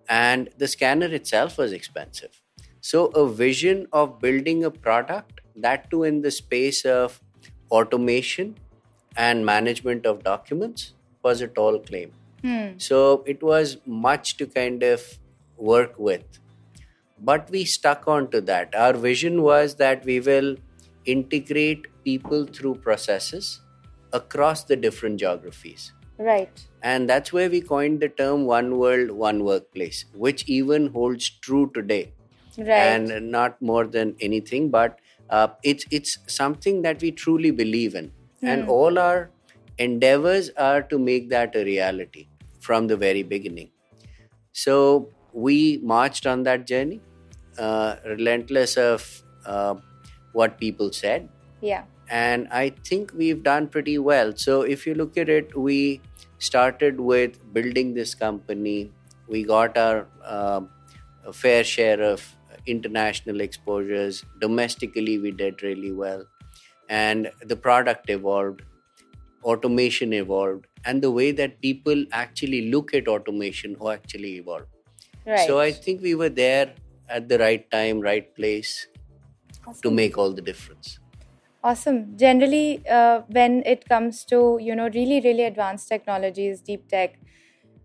and 0.07 0.49
the 0.57 0.67
scanner 0.67 1.07
itself 1.07 1.57
was 1.57 1.71
expensive. 1.71 2.41
So, 2.81 3.05
a 3.07 3.27
vision 3.27 3.87
of 3.93 4.19
building 4.19 4.63
a 4.63 4.71
product, 4.71 5.41
that 5.55 5.89
too 5.89 6.03
in 6.03 6.21
the 6.21 6.31
space 6.31 6.83
of 6.85 7.21
automation 7.71 8.57
and 9.15 9.45
management 9.45 10.05
of 10.05 10.23
documents, 10.23 10.93
was 11.23 11.41
a 11.41 11.47
tall 11.47 11.79
claim. 11.79 12.11
Hmm. 12.41 12.77
So, 12.77 13.23
it 13.25 13.41
was 13.41 13.77
much 13.85 14.37
to 14.37 14.45
kind 14.45 14.83
of 14.83 15.01
work 15.57 15.97
with. 15.97 16.25
But 17.19 17.49
we 17.49 17.63
stuck 17.63 18.07
on 18.07 18.29
to 18.31 18.41
that. 18.41 18.75
Our 18.75 18.93
vision 18.93 19.43
was 19.43 19.75
that 19.75 20.03
we 20.03 20.19
will 20.19 20.57
integrate 21.05 21.87
people 22.03 22.45
through 22.45 22.75
processes 22.75 23.61
across 24.13 24.63
the 24.63 24.75
different 24.75 25.19
geographies. 25.19 25.91
Right. 26.17 26.65
And 26.81 27.09
that's 27.09 27.33
where 27.33 27.49
we 27.49 27.61
coined 27.61 27.99
the 27.99 28.09
term 28.09 28.45
one 28.45 28.77
world, 28.77 29.11
one 29.11 29.43
workplace, 29.43 30.05
which 30.13 30.47
even 30.47 30.87
holds 30.87 31.29
true 31.29 31.71
today. 31.73 32.13
Right. 32.57 32.67
And 32.67 33.31
not 33.31 33.61
more 33.61 33.85
than 33.87 34.15
anything, 34.21 34.69
but 34.69 34.99
uh, 35.29 35.47
it's 35.63 35.85
it's 35.89 36.19
something 36.27 36.83
that 36.83 37.01
we 37.01 37.11
truly 37.11 37.51
believe 37.51 37.95
in. 37.95 38.11
And 38.43 38.67
all 38.67 38.99
our 38.99 39.31
endeavors 39.77 40.49
are 40.57 40.83
to 40.83 40.99
make 40.99 41.29
that 41.29 41.55
a 41.55 41.63
reality 41.63 42.27
from 42.59 42.87
the 42.87 42.97
very 42.97 43.23
beginning. 43.23 43.69
So 44.51 45.09
we 45.31 45.79
marched 45.81 46.27
on 46.27 46.43
that 46.43 46.67
journey, 46.67 47.01
uh, 47.57 47.95
relentless 48.05 48.75
of 48.77 49.23
uh, 49.45 49.75
what 50.33 50.59
people 50.59 50.91
said, 50.91 51.29
yeah. 51.61 51.83
And 52.09 52.47
I 52.51 52.69
think 52.69 53.11
we've 53.13 53.43
done 53.43 53.67
pretty 53.67 53.97
well. 53.97 54.33
So 54.35 54.61
if 54.61 54.85
you 54.85 54.95
look 54.95 55.17
at 55.17 55.29
it, 55.29 55.57
we 55.57 56.01
started 56.39 56.99
with 56.99 57.53
building 57.53 57.93
this 57.93 58.15
company. 58.15 58.91
We 59.27 59.43
got 59.43 59.77
our 59.77 60.07
um, 60.25 60.69
a 61.25 61.33
fair 61.33 61.63
share 61.63 62.01
of 62.01 62.35
international 62.65 63.41
exposures. 63.41 64.23
Domestically, 64.41 65.17
we 65.17 65.31
did 65.31 65.63
really 65.63 65.91
well, 65.91 66.25
and 66.89 67.31
the 67.41 67.55
product 67.55 68.09
evolved. 68.09 68.63
Automation 69.43 70.13
evolved, 70.13 70.67
and 70.85 71.01
the 71.03 71.11
way 71.11 71.31
that 71.31 71.61
people 71.61 72.05
actually 72.13 72.69
look 72.71 72.93
at 72.93 73.09
automation 73.09 73.75
who 73.75 73.89
actually 73.89 74.37
evolved. 74.37 74.67
Right. 75.25 75.45
So 75.47 75.59
I 75.59 75.71
think 75.73 76.01
we 76.01 76.15
were 76.15 76.29
there 76.29 76.73
at 77.09 77.27
the 77.27 77.37
right 77.39 77.69
time, 77.69 77.99
right 77.99 78.33
place 78.35 78.87
to 79.81 79.91
make 79.91 80.17
all 80.17 80.33
the 80.33 80.41
difference. 80.41 80.99
Awesome. 81.63 82.17
Generally, 82.17 82.85
uh, 82.89 83.21
when 83.29 83.63
it 83.65 83.87
comes 83.87 84.25
to 84.25 84.57
you 84.61 84.75
know 84.75 84.89
really 84.93 85.21
really 85.21 85.43
advanced 85.43 85.87
technologies, 85.87 86.59
deep 86.59 86.89
tech, 86.89 87.17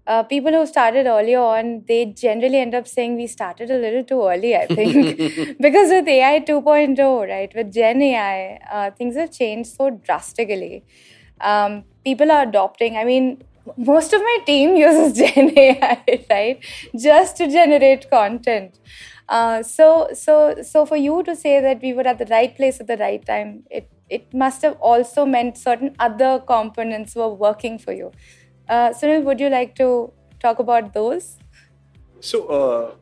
uh, 0.06 0.24
people 0.24 0.52
who 0.52 0.66
started 0.66 1.06
earlier 1.06 1.38
on, 1.40 1.84
they 1.86 2.06
generally 2.06 2.58
end 2.58 2.74
up 2.74 2.88
saying 2.88 3.14
we 3.16 3.28
started 3.28 3.70
a 3.70 3.78
little 3.78 4.02
too 4.02 4.22
early. 4.26 4.56
I 4.56 4.66
think 4.66 5.16
because 5.60 5.90
with 5.90 6.08
AI 6.08 6.40
2.0, 6.40 7.28
right, 7.28 7.52
with 7.54 7.72
Gen 7.72 8.02
AI, 8.02 8.58
uh, 8.72 8.90
things 8.90 9.14
have 9.16 9.30
changed 9.32 9.70
so 9.70 9.90
drastically. 9.90 10.84
Um, 11.40 11.84
people 12.04 12.32
are 12.32 12.42
adopting. 12.42 12.96
I 12.96 13.04
mean, 13.04 13.42
most 13.76 14.12
of 14.12 14.20
my 14.22 14.38
team 14.46 14.74
uses 14.86 15.16
Gen 15.18 15.52
AI, 15.56 16.24
right, 16.30 16.58
just 16.96 17.36
to 17.36 17.46
generate 17.48 18.10
content. 18.10 18.78
Uh, 19.28 19.62
so, 19.62 20.08
so, 20.14 20.62
so 20.62 20.86
for 20.86 20.96
you 20.96 21.22
to 21.22 21.36
say 21.36 21.60
that 21.60 21.82
we 21.82 21.92
were 21.92 22.06
at 22.06 22.18
the 22.18 22.26
right 22.26 22.54
place 22.56 22.80
at 22.80 22.86
the 22.86 22.96
right 22.96 23.24
time, 23.24 23.64
it 23.70 23.90
it 24.08 24.32
must 24.32 24.62
have 24.62 24.76
also 24.80 25.26
meant 25.26 25.58
certain 25.58 25.94
other 25.98 26.42
components 26.46 27.14
were 27.14 27.28
working 27.28 27.78
for 27.78 27.92
you. 27.92 28.10
Uh, 28.68 28.90
Sunil, 28.90 29.22
would 29.24 29.38
you 29.40 29.50
like 29.50 29.74
to 29.74 30.12
talk 30.40 30.58
about 30.58 30.94
those? 30.94 31.36
So, 32.20 32.46
uh, 32.46 32.94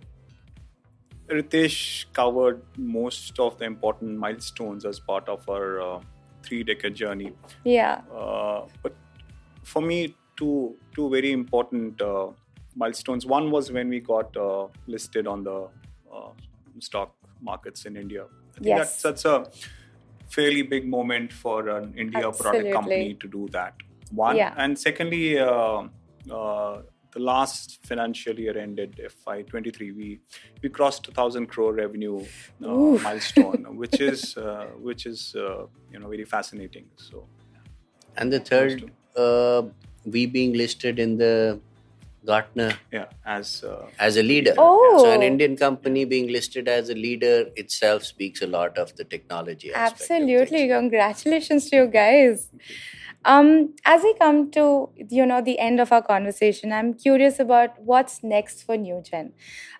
Ritesh 1.28 2.06
covered 2.12 2.62
most 2.76 3.38
of 3.38 3.58
the 3.58 3.64
important 3.64 4.18
milestones 4.18 4.84
as 4.84 5.00
part 5.00 5.28
of 5.28 5.48
our 5.48 5.80
uh, 5.80 6.00
three 6.42 6.62
decade 6.62 6.94
journey. 6.94 7.32
Yeah. 7.64 8.00
Uh, 8.14 8.66
but 8.82 8.94
for 9.62 9.82
me, 9.82 10.14
two, 10.36 10.76
two 10.94 11.10
very 11.10 11.32
important 11.32 12.00
uh, 12.00 12.28
milestones. 12.76 13.26
One 13.26 13.50
was 13.50 13.72
when 13.72 13.88
we 13.88 14.00
got 14.00 14.36
uh, 14.36 14.68
listed 14.86 15.26
on 15.26 15.42
the 15.42 15.68
stock 16.80 17.14
markets 17.40 17.86
in 17.86 17.96
India. 17.96 18.24
I 18.24 18.52
think 18.54 18.66
Yes. 18.66 19.02
that's, 19.02 19.02
that's 19.02 19.24
a 19.24 19.36
fairly 20.28 20.62
big 20.62 20.88
moment 20.88 21.32
for 21.32 21.68
an 21.68 21.94
India 21.96 22.30
product 22.32 22.72
company 22.72 23.14
to 23.14 23.28
do 23.28 23.48
that. 23.52 23.74
One. 24.10 24.36
Yeah. 24.36 24.54
And 24.56 24.78
secondly, 24.78 25.38
uh, 25.38 25.82
uh, 26.30 26.82
the 27.12 27.20
last 27.20 27.78
financial 27.86 28.38
year 28.38 28.56
ended 28.58 29.00
FY23, 29.26 29.96
we 29.96 30.20
we 30.62 30.68
crossed 30.68 31.08
1,000 31.08 31.46
crore 31.46 31.72
revenue 31.72 32.24
uh, 32.64 32.68
milestone, 33.06 33.64
which 33.82 34.00
is 34.00 34.36
uh, 34.36 34.66
which 34.88 35.06
is 35.06 35.34
uh, 35.34 35.66
you 35.92 35.98
know 35.98 36.08
very 36.08 36.24
fascinating. 36.24 36.86
So 36.96 37.26
And 38.16 38.32
the 38.32 38.40
third, 38.40 38.90
uh, 39.16 39.62
we 40.04 40.26
being 40.26 40.52
listed 40.54 40.98
in 40.98 41.16
the 41.18 41.60
Gartner 42.26 42.72
Yeah, 42.92 43.06
as 43.24 43.64
uh, 43.64 43.86
as 43.98 44.16
a 44.16 44.22
leader. 44.22 44.54
Oh. 44.58 44.98
So 45.04 45.10
an 45.10 45.22
Indian 45.22 45.56
company 45.56 46.04
being 46.04 46.28
listed 46.28 46.68
as 46.68 46.90
a 46.90 46.94
leader 46.94 47.50
itself 47.56 48.04
speaks 48.04 48.42
a 48.42 48.46
lot 48.46 48.78
of 48.78 48.94
the 48.96 49.04
technology. 49.04 49.72
aspect 49.72 50.10
Absolutely. 50.10 50.68
Congratulations 50.68 51.70
to 51.70 51.76
you 51.76 51.86
guys. 51.86 52.48
Um, 53.24 53.74
as 53.84 54.04
we 54.04 54.14
come 54.14 54.50
to 54.52 54.88
you 54.96 55.26
know 55.26 55.40
the 55.40 55.58
end 55.58 55.80
of 55.80 55.92
our 55.92 56.02
conversation, 56.02 56.72
I'm 56.72 56.94
curious 56.94 57.40
about 57.40 57.80
what's 57.82 58.22
next 58.22 58.62
for 58.62 58.76
NewGen. 58.76 59.32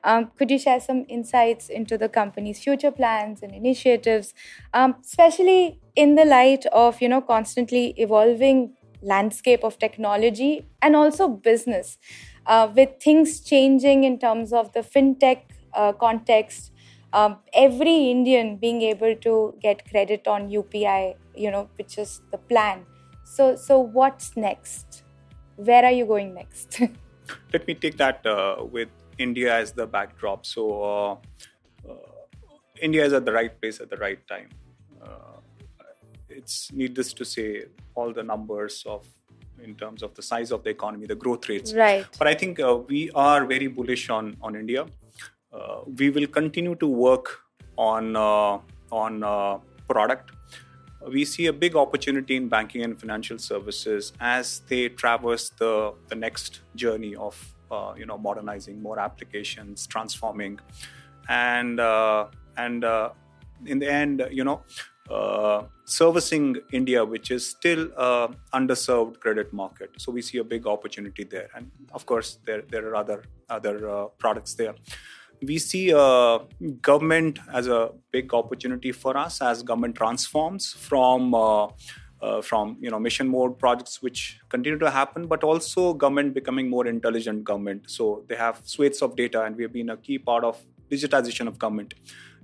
Um, 0.02 0.30
could 0.36 0.50
you 0.50 0.58
share 0.58 0.80
some 0.80 1.04
insights 1.08 1.68
into 1.68 1.96
the 1.96 2.08
company's 2.08 2.62
future 2.62 2.90
plans 2.90 3.42
and 3.42 3.54
initiatives, 3.54 4.34
um, 4.74 4.96
especially 5.04 5.80
in 5.94 6.16
the 6.16 6.24
light 6.24 6.66
of 6.66 7.00
you 7.00 7.08
know 7.08 7.20
constantly 7.20 7.94
evolving 7.96 8.74
landscape 9.02 9.62
of 9.62 9.78
technology 9.78 10.66
and 10.82 10.96
also 10.96 11.28
business, 11.28 11.98
uh, 12.46 12.70
with 12.74 13.00
things 13.00 13.40
changing 13.40 14.04
in 14.04 14.18
terms 14.18 14.52
of 14.52 14.72
the 14.72 14.80
fintech 14.80 15.42
uh, 15.74 15.92
context 15.92 16.72
um, 17.12 17.38
every 17.54 18.10
Indian 18.10 18.56
being 18.56 18.82
able 18.82 19.14
to 19.16 19.54
get 19.60 19.88
credit 19.88 20.26
on 20.28 20.50
UPI, 20.50 21.16
you 21.34 21.50
know, 21.50 21.68
which 21.76 21.98
is 21.98 22.20
the 22.30 22.38
plan. 22.38 22.84
So, 23.24 23.56
so 23.56 23.78
what's 23.78 24.36
next? 24.36 25.04
Where 25.56 25.84
are 25.84 25.92
you 25.92 26.04
going 26.04 26.34
next? 26.34 26.80
let 27.52 27.66
me 27.66 27.74
take 27.74 27.96
that 27.96 28.26
uh, 28.26 28.64
with 28.64 28.90
India 29.18 29.54
as 29.54 29.72
the 29.72 29.86
backdrop. 29.86 30.44
So, 30.44 30.82
uh, 30.82 31.12
uh, 31.90 31.94
India 32.82 33.04
is 33.04 33.14
at 33.14 33.24
the 33.24 33.32
right 33.32 33.58
place 33.60 33.80
at 33.80 33.88
the 33.88 33.96
right 33.96 34.20
time. 34.28 34.50
It's 36.28 36.70
needless 36.70 37.14
to 37.14 37.24
say, 37.24 37.64
all 37.94 38.12
the 38.12 38.22
numbers 38.22 38.84
of 38.84 39.06
in 39.62 39.74
terms 39.74 40.02
of 40.02 40.14
the 40.14 40.22
size 40.22 40.52
of 40.52 40.62
the 40.64 40.70
economy, 40.70 41.06
the 41.06 41.14
growth 41.14 41.48
rates. 41.48 41.74
right. 41.74 42.06
But 42.18 42.28
I 42.28 42.34
think 42.34 42.60
uh, 42.60 42.76
we 42.76 43.10
are 43.14 43.44
very 43.44 43.66
bullish 43.66 44.08
on 44.10 44.36
on 44.42 44.56
India. 44.56 44.86
Uh, 45.52 45.80
we 45.98 46.10
will 46.10 46.26
continue 46.26 46.74
to 46.76 46.86
work 46.86 47.40
on 47.76 48.16
uh, 48.16 48.58
on 48.92 49.22
uh, 49.22 49.58
product. 49.88 50.32
We 51.08 51.24
see 51.24 51.46
a 51.46 51.52
big 51.52 51.76
opportunity 51.76 52.36
in 52.36 52.48
banking 52.48 52.82
and 52.82 52.98
financial 52.98 53.38
services 53.38 54.12
as 54.20 54.60
they 54.68 54.88
traverse 54.88 55.50
the 55.50 55.94
the 56.08 56.14
next 56.14 56.60
journey 56.74 57.14
of 57.14 57.36
uh, 57.70 57.94
you 57.96 58.06
know 58.06 58.18
modernizing 58.18 58.82
more 58.82 58.98
applications, 58.98 59.86
transforming, 59.86 60.58
and 61.28 61.80
uh, 61.80 62.26
and 62.56 62.84
uh, 62.84 63.10
in 63.64 63.78
the 63.78 63.90
end, 63.90 64.26
you 64.30 64.44
know, 64.44 64.62
uh, 65.10 65.64
servicing 65.84 66.56
India, 66.72 67.04
which 67.04 67.30
is 67.30 67.48
still 67.48 67.90
a 67.96 68.28
underserved 68.52 69.20
credit 69.20 69.52
market. 69.52 69.90
So 69.98 70.12
we 70.12 70.22
see 70.22 70.38
a 70.38 70.44
big 70.44 70.66
opportunity 70.66 71.24
there, 71.24 71.48
and 71.54 71.70
of 71.92 72.06
course, 72.06 72.38
there 72.44 72.62
there 72.70 72.88
are 72.88 72.96
other 72.96 73.24
other 73.48 73.88
uh, 73.88 74.06
products 74.18 74.54
there. 74.54 74.74
We 75.42 75.58
see 75.58 75.92
uh, 75.92 76.38
government 76.80 77.38
as 77.52 77.66
a 77.68 77.90
big 78.10 78.32
opportunity 78.32 78.90
for 78.92 79.16
us 79.16 79.40
as 79.42 79.62
government 79.62 79.96
transforms 79.96 80.72
from. 80.72 81.34
Uh, 81.34 81.68
uh, 82.22 82.40
from 82.40 82.78
you 82.80 82.90
know 82.90 82.98
mission 82.98 83.28
mode 83.28 83.58
projects 83.58 84.00
which 84.00 84.40
continue 84.48 84.78
to 84.78 84.90
happen 84.90 85.26
but 85.26 85.44
also 85.44 85.92
government 85.92 86.32
becoming 86.32 86.68
more 86.68 86.86
intelligent 86.86 87.44
government 87.44 87.82
so 87.86 88.24
they 88.26 88.34
have 88.34 88.58
swathes 88.64 89.02
of 89.02 89.14
data 89.16 89.42
and 89.42 89.54
we 89.54 89.62
have 89.62 89.72
been 89.72 89.90
a 89.90 89.96
key 89.98 90.18
part 90.18 90.42
of 90.42 90.58
digitization 90.90 91.46
of 91.46 91.58
government 91.58 91.92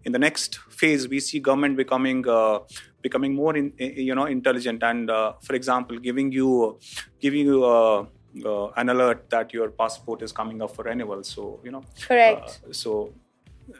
in 0.04 0.12
the 0.12 0.18
next 0.18 0.58
phase 0.80 1.08
we 1.08 1.20
see 1.20 1.38
government 1.40 1.76
becoming 1.76 2.26
uh, 2.28 2.60
becoming 3.02 3.34
more 3.34 3.56
in, 3.56 3.72
you 3.78 4.14
know 4.14 4.26
intelligent. 4.26 4.82
And 4.82 5.10
uh, 5.10 5.34
for 5.42 5.54
example 5.54 5.98
giving 5.98 6.32
you 6.32 6.78
giving 7.20 7.46
you 7.46 7.64
uh, 7.64 8.06
uh, 8.44 8.68
an 8.76 8.88
alert 8.88 9.28
that 9.30 9.52
your 9.52 9.70
passport 9.70 10.22
is 10.22 10.32
coming 10.32 10.62
up 10.62 10.74
for 10.74 10.84
renewal. 10.84 11.22
So 11.22 11.60
you 11.64 11.70
know 11.70 11.82
Correct. 12.06 12.60
uh, 12.68 12.72
so 12.72 13.12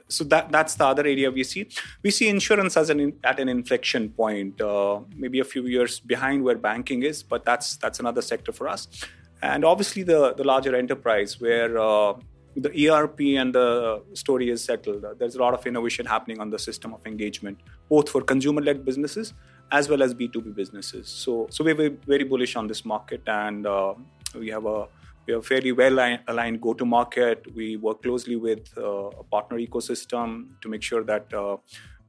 so 0.08 0.24
that 0.24 0.50
that's 0.50 0.74
the 0.76 0.86
other 0.86 1.02
area 1.02 1.30
we 1.30 1.44
see. 1.44 1.68
We 2.02 2.10
see 2.10 2.28
insurance 2.28 2.76
as 2.76 2.90
an 2.90 3.00
in, 3.00 3.14
at 3.24 3.40
an 3.40 3.48
inflection 3.48 4.10
point. 4.10 4.60
Uh, 4.60 5.00
maybe 5.16 5.40
a 5.40 5.44
few 5.44 5.66
years 5.66 6.00
behind 6.00 6.44
where 6.44 6.56
banking 6.56 7.02
is 7.02 7.22
but 7.22 7.44
that's 7.44 7.76
that's 7.76 8.00
another 8.00 8.22
sector 8.22 8.52
for 8.52 8.68
us. 8.68 8.88
And 9.42 9.64
obviously 9.64 10.02
the 10.02 10.34
the 10.34 10.44
larger 10.44 10.74
enterprise 10.76 11.40
where 11.40 11.78
uh, 11.78 12.14
the 12.56 12.90
ERP 12.90 13.20
and 13.38 13.54
the 13.54 14.02
story 14.14 14.50
is 14.50 14.62
settled. 14.62 15.04
There's 15.18 15.36
a 15.36 15.38
lot 15.38 15.54
of 15.54 15.66
innovation 15.66 16.06
happening 16.06 16.40
on 16.40 16.50
the 16.50 16.58
system 16.58 16.92
of 16.92 17.06
engagement, 17.06 17.58
both 17.88 18.08
for 18.08 18.20
consumer-led 18.20 18.84
businesses 18.84 19.32
as 19.72 19.88
well 19.88 20.02
as 20.02 20.14
B2B 20.14 20.54
businesses. 20.54 21.08
So, 21.08 21.46
so 21.50 21.64
we're 21.64 21.74
very, 21.74 21.96
very 22.06 22.24
bullish 22.24 22.56
on 22.56 22.66
this 22.66 22.84
market, 22.84 23.22
and 23.26 23.66
uh, 23.66 23.94
we 24.34 24.48
have 24.50 24.66
a 24.66 24.86
we 25.26 25.32
have 25.32 25.46
fairly 25.46 25.72
well 25.72 25.98
aligned 26.26 26.60
go-to-market. 26.60 27.46
We 27.54 27.76
work 27.76 28.02
closely 28.02 28.36
with 28.36 28.66
uh, 28.76 29.22
a 29.22 29.22
partner 29.22 29.58
ecosystem 29.58 30.60
to 30.60 30.68
make 30.68 30.82
sure 30.82 31.04
that 31.04 31.32
uh, 31.32 31.58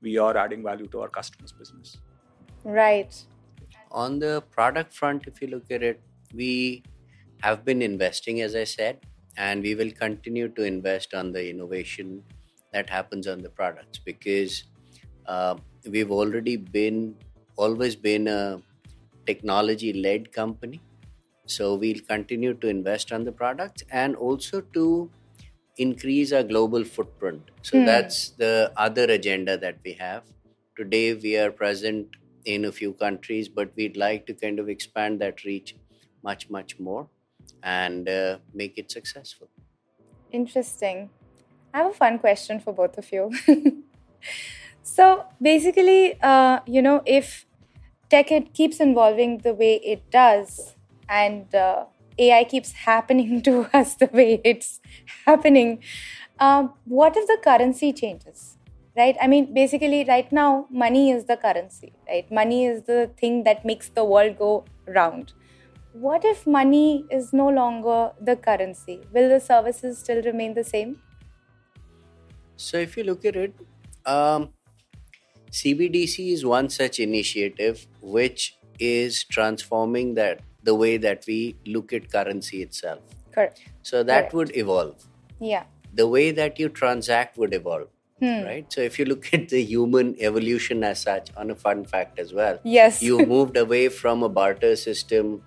we 0.01 0.17
are 0.17 0.35
adding 0.35 0.63
value 0.63 0.87
to 0.87 1.01
our 1.01 1.09
customers' 1.09 1.51
business. 1.51 1.97
Right. 2.63 3.13
On 3.91 4.17
the 4.17 4.41
product 4.49 4.93
front, 4.93 5.27
if 5.27 5.41
you 5.41 5.47
look 5.47 5.69
at 5.69 5.83
it, 5.83 6.01
we 6.33 6.83
have 7.43 7.63
been 7.63 7.83
investing, 7.83 8.41
as 8.41 8.55
I 8.55 8.63
said, 8.63 9.05
and 9.37 9.63
we 9.63 9.75
will 9.75 9.91
continue 9.91 10.47
to 10.49 10.63
invest 10.63 11.13
on 11.13 11.31
the 11.31 11.49
innovation 11.49 12.23
that 12.71 12.89
happens 12.89 13.27
on 13.27 13.41
the 13.41 13.49
products 13.49 13.99
because 13.99 14.63
uh, 15.25 15.57
we've 15.89 16.11
already 16.11 16.55
been 16.57 17.17
always 17.55 17.95
been 17.95 18.27
a 18.27 18.61
technology 19.25 19.93
led 19.93 20.31
company. 20.31 20.81
So 21.47 21.75
we'll 21.75 22.01
continue 22.09 22.53
to 22.55 22.67
invest 22.67 23.11
on 23.11 23.23
the 23.25 23.31
products 23.31 23.83
and 23.91 24.15
also 24.15 24.61
to 24.61 25.11
increase 25.77 26.31
our 26.31 26.43
global 26.43 26.83
footprint. 26.83 27.51
So 27.61 27.79
Hmm. 27.79 27.85
that's 27.85 28.31
the 28.31 28.71
other 28.77 29.05
agenda 29.05 29.57
that 29.57 29.79
we 29.83 29.93
have. 29.93 30.23
Today 30.77 31.13
we 31.13 31.37
are 31.37 31.51
present 31.51 32.15
in 32.45 32.65
a 32.65 32.71
few 32.71 32.93
countries 32.93 33.47
but 33.49 33.73
we'd 33.75 33.95
like 33.97 34.25
to 34.27 34.33
kind 34.33 34.59
of 34.59 34.67
expand 34.69 35.21
that 35.21 35.43
reach 35.45 35.75
much 36.23 36.49
much 36.49 36.79
more 36.79 37.09
and 37.63 38.09
uh, 38.09 38.37
make 38.53 38.77
it 38.77 38.91
successful 38.91 39.49
Interesting. 40.31 41.09
I 41.73 41.79
have 41.79 41.91
a 41.91 41.93
fun 41.93 42.19
question 42.19 42.59
for 42.59 42.73
both 42.73 42.97
of 42.97 43.11
you. 43.11 43.31
so 44.83 45.25
basically, 45.41 46.19
uh, 46.21 46.59
you 46.65 46.81
know, 46.81 47.01
if 47.05 47.45
tech 48.09 48.31
it 48.31 48.53
keeps 48.53 48.79
evolving 48.79 49.39
the 49.39 49.53
way 49.53 49.75
it 49.75 50.09
does, 50.11 50.75
and 51.09 51.53
uh, 51.53 51.85
AI 52.17 52.43
keeps 52.45 52.71
happening 52.87 53.41
to 53.43 53.67
us 53.73 53.95
the 53.95 54.09
way 54.13 54.41
it's 54.43 54.79
happening, 55.25 55.83
um, 56.39 56.73
what 56.85 57.15
if 57.17 57.27
the 57.27 57.37
currency 57.43 57.93
changes? 57.93 58.57
Right? 58.95 59.15
I 59.19 59.27
mean, 59.27 59.53
basically, 59.55 60.05
right 60.07 60.31
now, 60.31 60.67
money 60.69 61.09
is 61.09 61.25
the 61.25 61.35
currency, 61.35 61.93
right? 62.07 62.31
Money 62.31 62.65
is 62.65 62.83
the 62.83 63.09
thing 63.17 63.43
that 63.43 63.65
makes 63.65 63.89
the 63.89 64.03
world 64.05 64.37
go 64.37 64.65
round 64.87 65.33
what 65.93 66.25
if 66.25 66.45
money 66.47 67.05
is 67.11 67.33
no 67.33 67.49
longer 67.49 68.11
the 68.19 68.35
currency? 68.35 69.01
Will 69.13 69.29
the 69.29 69.39
services 69.39 69.97
still 69.99 70.21
remain 70.23 70.53
the 70.53 70.63
same? 70.63 71.01
So, 72.55 72.77
if 72.77 72.97
you 72.97 73.03
look 73.03 73.25
at 73.25 73.35
it, 73.35 73.53
um, 74.05 74.49
CBDC 75.51 76.31
is 76.33 76.45
one 76.45 76.69
such 76.69 76.99
initiative 76.99 77.85
which 78.01 78.57
is 78.79 79.23
transforming 79.23 80.15
that 80.15 80.41
the 80.63 80.73
way 80.73 80.97
that 80.97 81.25
we 81.27 81.55
look 81.65 81.93
at 81.93 82.11
currency 82.11 82.61
itself. 82.63 82.99
Correct. 83.31 83.61
So 83.81 84.03
that 84.03 84.21
Correct. 84.21 84.33
would 84.33 84.57
evolve. 84.57 85.05
Yeah. 85.39 85.63
The 85.93 86.07
way 86.07 86.31
that 86.31 86.59
you 86.59 86.69
transact 86.69 87.37
would 87.37 87.53
evolve. 87.53 87.89
Right. 88.21 88.65
So 88.71 88.79
if 88.79 88.97
you 88.97 89.03
look 89.03 89.33
at 89.33 89.49
the 89.49 89.61
human 89.61 90.15
evolution 90.17 90.81
as 90.85 90.99
such, 91.01 91.29
on 91.35 91.51
a 91.51 91.55
fun 91.55 91.83
fact 91.83 92.19
as 92.19 92.33
well, 92.33 92.57
Yes. 92.63 93.01
you 93.03 93.25
moved 93.33 93.57
away 93.57 93.89
from 93.89 94.23
a 94.23 94.29
barter 94.29 94.77
system 94.77 95.43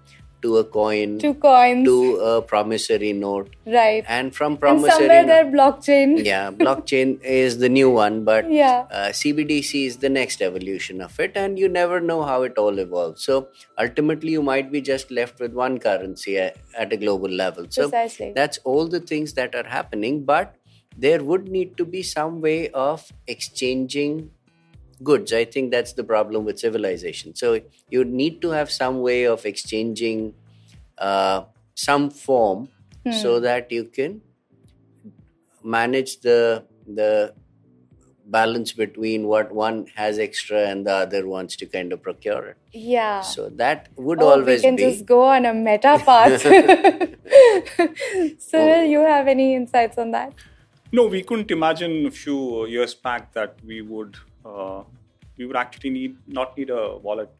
to 0.46 0.56
a 0.59 0.64
coin 0.76 1.18
to 1.24 1.32
coins. 1.44 1.85
to 1.90 1.94
a 2.30 2.42
promissory 2.52 3.12
note, 3.20 3.54
right. 3.76 4.04
and 4.16 4.35
from 4.40 4.52
And 4.52 4.61
promissory 4.64 4.90
somewhere 5.09 5.22
note, 5.22 5.32
there 5.35 5.46
blockchain. 5.56 6.24
yeah 6.24 6.50
blockchain 6.64 7.14
is 7.37 7.59
the 7.64 7.68
new 7.78 7.90
one 7.90 8.18
but 8.30 8.50
Yeah. 8.50 8.85
uh, 8.90 9.09
cbdc 9.20 9.87
is 9.87 9.96
the 10.04 10.11
next 10.18 10.42
evolution 10.50 11.00
of 11.09 11.18
it 11.26 11.32
and 11.44 11.59
you 11.64 11.68
never 11.78 12.00
know 12.12 12.22
how 12.30 12.42
it 12.50 12.59
all 12.64 12.78
evolves 12.85 13.24
so 13.30 13.38
ultimately 13.87 14.30
you 14.37 14.42
might 14.50 14.70
be 14.76 14.80
just 14.92 15.11
left 15.11 15.40
with 15.40 15.52
one 15.62 15.78
currency 15.88 16.38
at, 16.38 16.56
at 16.85 16.92
a 16.92 16.96
global 17.06 17.28
level 17.44 17.66
so 17.70 17.88
Precisely. 17.88 18.32
that's 18.37 18.59
all 18.64 18.87
the 18.88 19.00
things 19.12 19.32
that 19.40 19.54
are 19.54 19.68
happening 19.78 20.24
but 20.24 20.54
there 21.06 21.22
would 21.22 21.48
need 21.48 21.76
to 21.76 21.85
be 21.85 22.02
some 22.02 22.40
way 22.40 22.68
of 22.70 23.11
exchanging 23.26 24.30
goods 25.02 25.32
i 25.32 25.44
think 25.44 25.70
that's 25.70 25.92
the 25.92 26.04
problem 26.04 26.44
with 26.44 26.59
civilization 26.59 27.35
so 27.35 27.61
you 27.90 28.04
need 28.04 28.40
to 28.40 28.50
have 28.50 28.70
some 28.70 29.00
way 29.00 29.24
of 29.24 29.44
exchanging 29.44 30.35
uh, 30.98 31.42
some 31.74 32.09
form 32.11 32.68
so 33.12 33.38
that 33.38 33.70
you 33.70 33.85
can 33.85 34.20
manage 35.62 36.20
the 36.20 36.64
the 36.87 37.32
balance 38.26 38.72
between 38.72 39.26
what 39.26 39.52
one 39.52 39.87
has 39.94 40.18
extra 40.18 40.59
and 40.68 40.87
the 40.87 40.92
other 40.92 41.26
wants 41.26 41.56
to 41.56 41.66
kind 41.66 41.92
of 41.92 42.02
procure 42.02 42.46
it. 42.46 42.56
Yeah. 42.72 43.20
So 43.20 43.48
that 43.50 43.88
would 43.96 44.20
oh, 44.20 44.30
always 44.30 44.62
we 44.62 44.68
can 44.68 44.76
be. 44.76 44.82
just 44.82 45.06
go 45.06 45.22
on 45.22 45.46
a 45.46 45.54
meta 45.54 46.00
path. 46.04 46.42
so, 48.40 48.82
you 48.82 49.00
have 49.00 49.28
any 49.28 49.54
insights 49.54 49.96
on 49.96 50.11
that? 50.11 50.32
No, 50.92 51.06
we 51.06 51.22
couldn't 51.22 51.50
imagine 51.50 52.06
a 52.06 52.11
few 52.11 52.66
years 52.66 52.94
back 52.94 53.32
that 53.35 53.56
we 53.64 53.80
would 53.80 54.16
uh, 54.46 54.82
we 55.38 55.46
would 55.46 55.56
actually 55.56 55.90
need 55.90 56.16
not 56.26 56.56
need 56.59 56.70
a 56.70 56.96
wallet. 56.98 57.30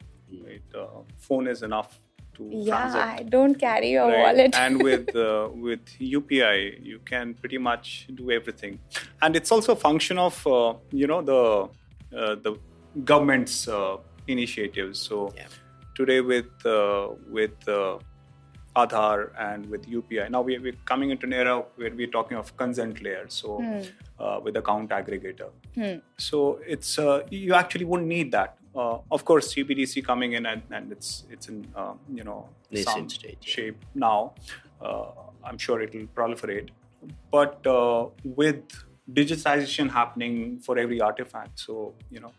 Right? 0.47 0.62
Uh, 0.75 0.87
phone 1.19 1.47
is 1.47 1.62
enough 1.62 2.01
to 2.37 2.49
Yeah, 2.51 2.77
transact. 2.79 3.21
I 3.21 3.23
don't 3.35 3.55
carry 3.55 3.95
a 3.95 4.07
right? 4.07 4.19
wallet. 4.25 4.57
and 4.64 4.83
with 4.88 5.14
uh, 5.16 5.49
with 5.66 5.85
UPI, 6.01 6.85
you 6.90 6.99
can 7.11 7.35
pretty 7.35 7.59
much 7.59 8.09
do 8.14 8.31
everything. 8.31 8.79
And 9.23 9.37
it's 9.37 9.53
also 9.53 9.73
a 9.73 9.81
function 9.88 10.19
of 10.19 10.47
uh, 10.47 10.75
you 11.03 11.07
know 11.07 11.23
the 11.33 11.42
uh, 12.19 12.35
the 12.47 12.57
government's 13.05 13.69
uh, 13.69 13.97
initiatives. 14.27 15.01
So 15.09 15.33
Yeah. 15.37 15.49
today 15.95 16.21
with 16.21 16.53
uh, 16.66 17.09
with 17.38 17.69
uh, 17.69 17.99
Aadhaar 18.77 19.31
and 19.39 19.69
with 19.71 19.87
UPI, 19.89 20.31
now 20.31 20.43
we, 20.43 20.59
we're 20.59 20.81
coming 20.85 21.11
into 21.11 21.27
an 21.27 21.33
era 21.33 21.65
where 21.77 21.91
we're 21.95 22.15
talking 22.19 22.37
of 22.37 22.57
consent 22.57 23.03
layer. 23.03 23.27
So 23.29 23.62
uh, 24.19 24.41
with 24.43 24.57
account 24.57 24.91
aggregator. 24.91 25.51
So 26.19 26.61
it's 26.67 26.99
uh, 26.99 27.23
you 27.31 27.55
actually 27.55 27.85
won't 27.85 28.07
need 28.07 28.33
that. 28.33 28.57
Uh, 28.75 28.99
of 29.11 29.25
course, 29.25 29.55
CBDC 29.55 30.05
coming 30.05 30.33
in 30.35 30.47
and, 30.47 30.62
and 30.71 30.93
it's 30.93 31.25
it's 31.31 31.49
in 31.49 31.67
uh, 31.75 31.95
you 32.12 32.25
know 32.25 32.49
Nascent 32.71 32.89
some 32.89 33.09
stage, 33.09 33.39
yeah. 33.41 33.55
shape 33.55 33.85
now. 33.95 34.35
Uh, 34.81 35.07
I'm 35.45 35.59
sure 35.59 35.81
it 35.81 35.95
will 35.95 36.09
proliferate, 36.15 36.69
but 37.31 37.67
uh, 37.67 38.07
with 38.25 38.62
digitization 39.12 39.89
happening 39.91 40.59
for 40.59 40.77
every 40.77 41.01
artifact, 41.01 41.59
so 41.59 41.95
you 42.11 42.21
know 42.21 42.33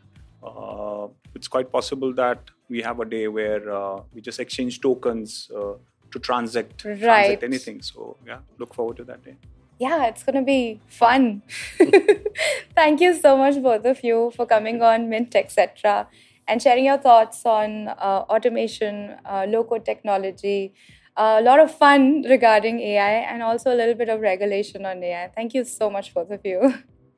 uh, 0.44 1.08
it's 1.34 1.48
quite 1.48 1.72
possible 1.72 2.14
that 2.14 2.40
we 2.70 2.82
have 2.82 3.00
a 3.00 3.06
day 3.06 3.28
where 3.28 3.72
uh, 3.72 4.02
we 4.14 4.22
just 4.22 4.40
exchange 4.40 4.82
tokens 4.82 5.50
uh, 5.56 5.74
to 6.12 6.20
transact, 6.20 6.84
Right. 6.86 7.00
transact 7.02 7.44
anything. 7.44 7.82
So 7.82 8.18
yeah, 8.26 8.40
look 8.58 8.74
forward 8.74 8.98
to 8.98 9.04
that 9.06 9.24
day. 9.24 9.36
yeah, 9.80 10.06
it's 10.08 10.24
going 10.24 10.36
to 10.36 10.42
be 10.42 10.80
fun. 10.88 11.44
Thank 12.76 13.00
you 13.02 13.14
so 13.14 13.38
much, 13.38 13.62
both 13.62 13.86
of 13.86 14.04
you, 14.04 14.32
for 14.36 14.46
coming 14.46 14.82
on 14.82 15.10
Mint, 15.10 15.36
etc., 15.36 16.08
and 16.48 16.62
sharing 16.62 16.86
your 16.86 16.98
thoughts 16.98 17.46
on 17.46 17.90
uh, 17.90 18.24
automation, 18.36 19.18
uh, 19.26 19.46
low 19.48 19.64
code 19.64 19.86
technology, 19.86 20.74
a 21.18 21.42
lot 21.42 21.60
of 21.60 21.70
fun 21.84 22.24
regarding 22.30 22.80
AI, 22.80 23.12
and 23.34 23.44
also 23.44 23.74
a 23.74 23.78
little 23.82 23.96
bit 23.96 24.10
of 24.10 24.22
regulation 24.22 24.86
on 24.86 25.04
AI. 25.04 25.28
Thank 25.36 25.54
you 25.54 25.64
so 25.66 25.90
much, 25.90 26.14
both 26.14 26.32
of 26.32 26.42
you. 26.44 26.60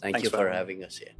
Thank 0.02 0.15
Thanks 0.15 0.23
you 0.23 0.30
for 0.30 0.38
for 0.38 0.49
having 0.49 0.82
having 0.82 0.84
us 0.84 0.97
here. 0.97 1.13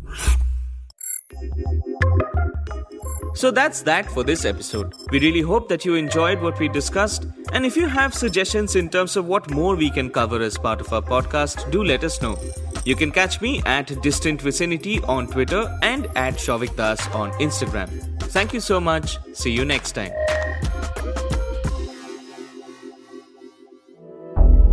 So 3.34 3.52
that's 3.52 3.82
that 3.84 4.10
for 4.10 4.24
this 4.24 4.46
episode. 4.46 4.94
We 5.12 5.20
really 5.20 5.42
hope 5.42 5.70
that 5.70 5.86
you 5.86 5.96
enjoyed 5.96 6.42
what 6.42 6.60
we 6.60 6.68
discussed. 6.68 7.26
And 7.54 7.66
if 7.66 7.78
you 7.78 7.88
have 7.88 8.14
suggestions 8.14 8.76
in 8.76 8.90
terms 8.90 9.16
of 9.16 9.26
what 9.26 9.50
more 9.50 9.76
we 9.76 9.90
can 9.90 10.10
cover 10.10 10.42
as 10.42 10.58
part 10.58 10.82
of 10.82 10.92
our 10.92 11.02
podcast, 11.02 11.70
do 11.72 11.84
let 11.84 12.04
us 12.04 12.22
know. 12.22 12.38
You 12.86 12.96
can 12.96 13.12
catch 13.12 13.42
me 13.42 13.62
at 13.66 14.02
Distant 14.02 14.42
Vicinity 14.42 15.00
on 15.04 15.28
Twitter 15.28 15.78
and 15.82 16.06
at 16.16 16.36
Shavik 16.36 16.76
Das 16.76 17.08
on 17.10 17.32
Instagram. 17.34 17.90
Thank 18.24 18.54
you 18.54 18.60
so 18.60 18.80
much. 18.80 19.18
See 19.34 19.52
you 19.52 19.66
next 19.66 19.94
time. 19.94 20.12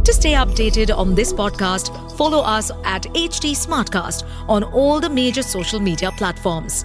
To 0.05 0.13
stay 0.13 0.35
updated 0.35 0.97
on 0.97 1.17
this 1.17 1.33
podcast, 1.33 2.17
follow 2.17 2.41
us 2.41 2.71
at 2.85 3.03
HT 3.03 3.57
Smartcast 3.57 4.25
on 4.49 4.63
all 4.63 5.01
the 5.01 5.11
major 5.11 5.43
social 5.43 5.81
media 5.81 6.13
platforms. 6.13 6.85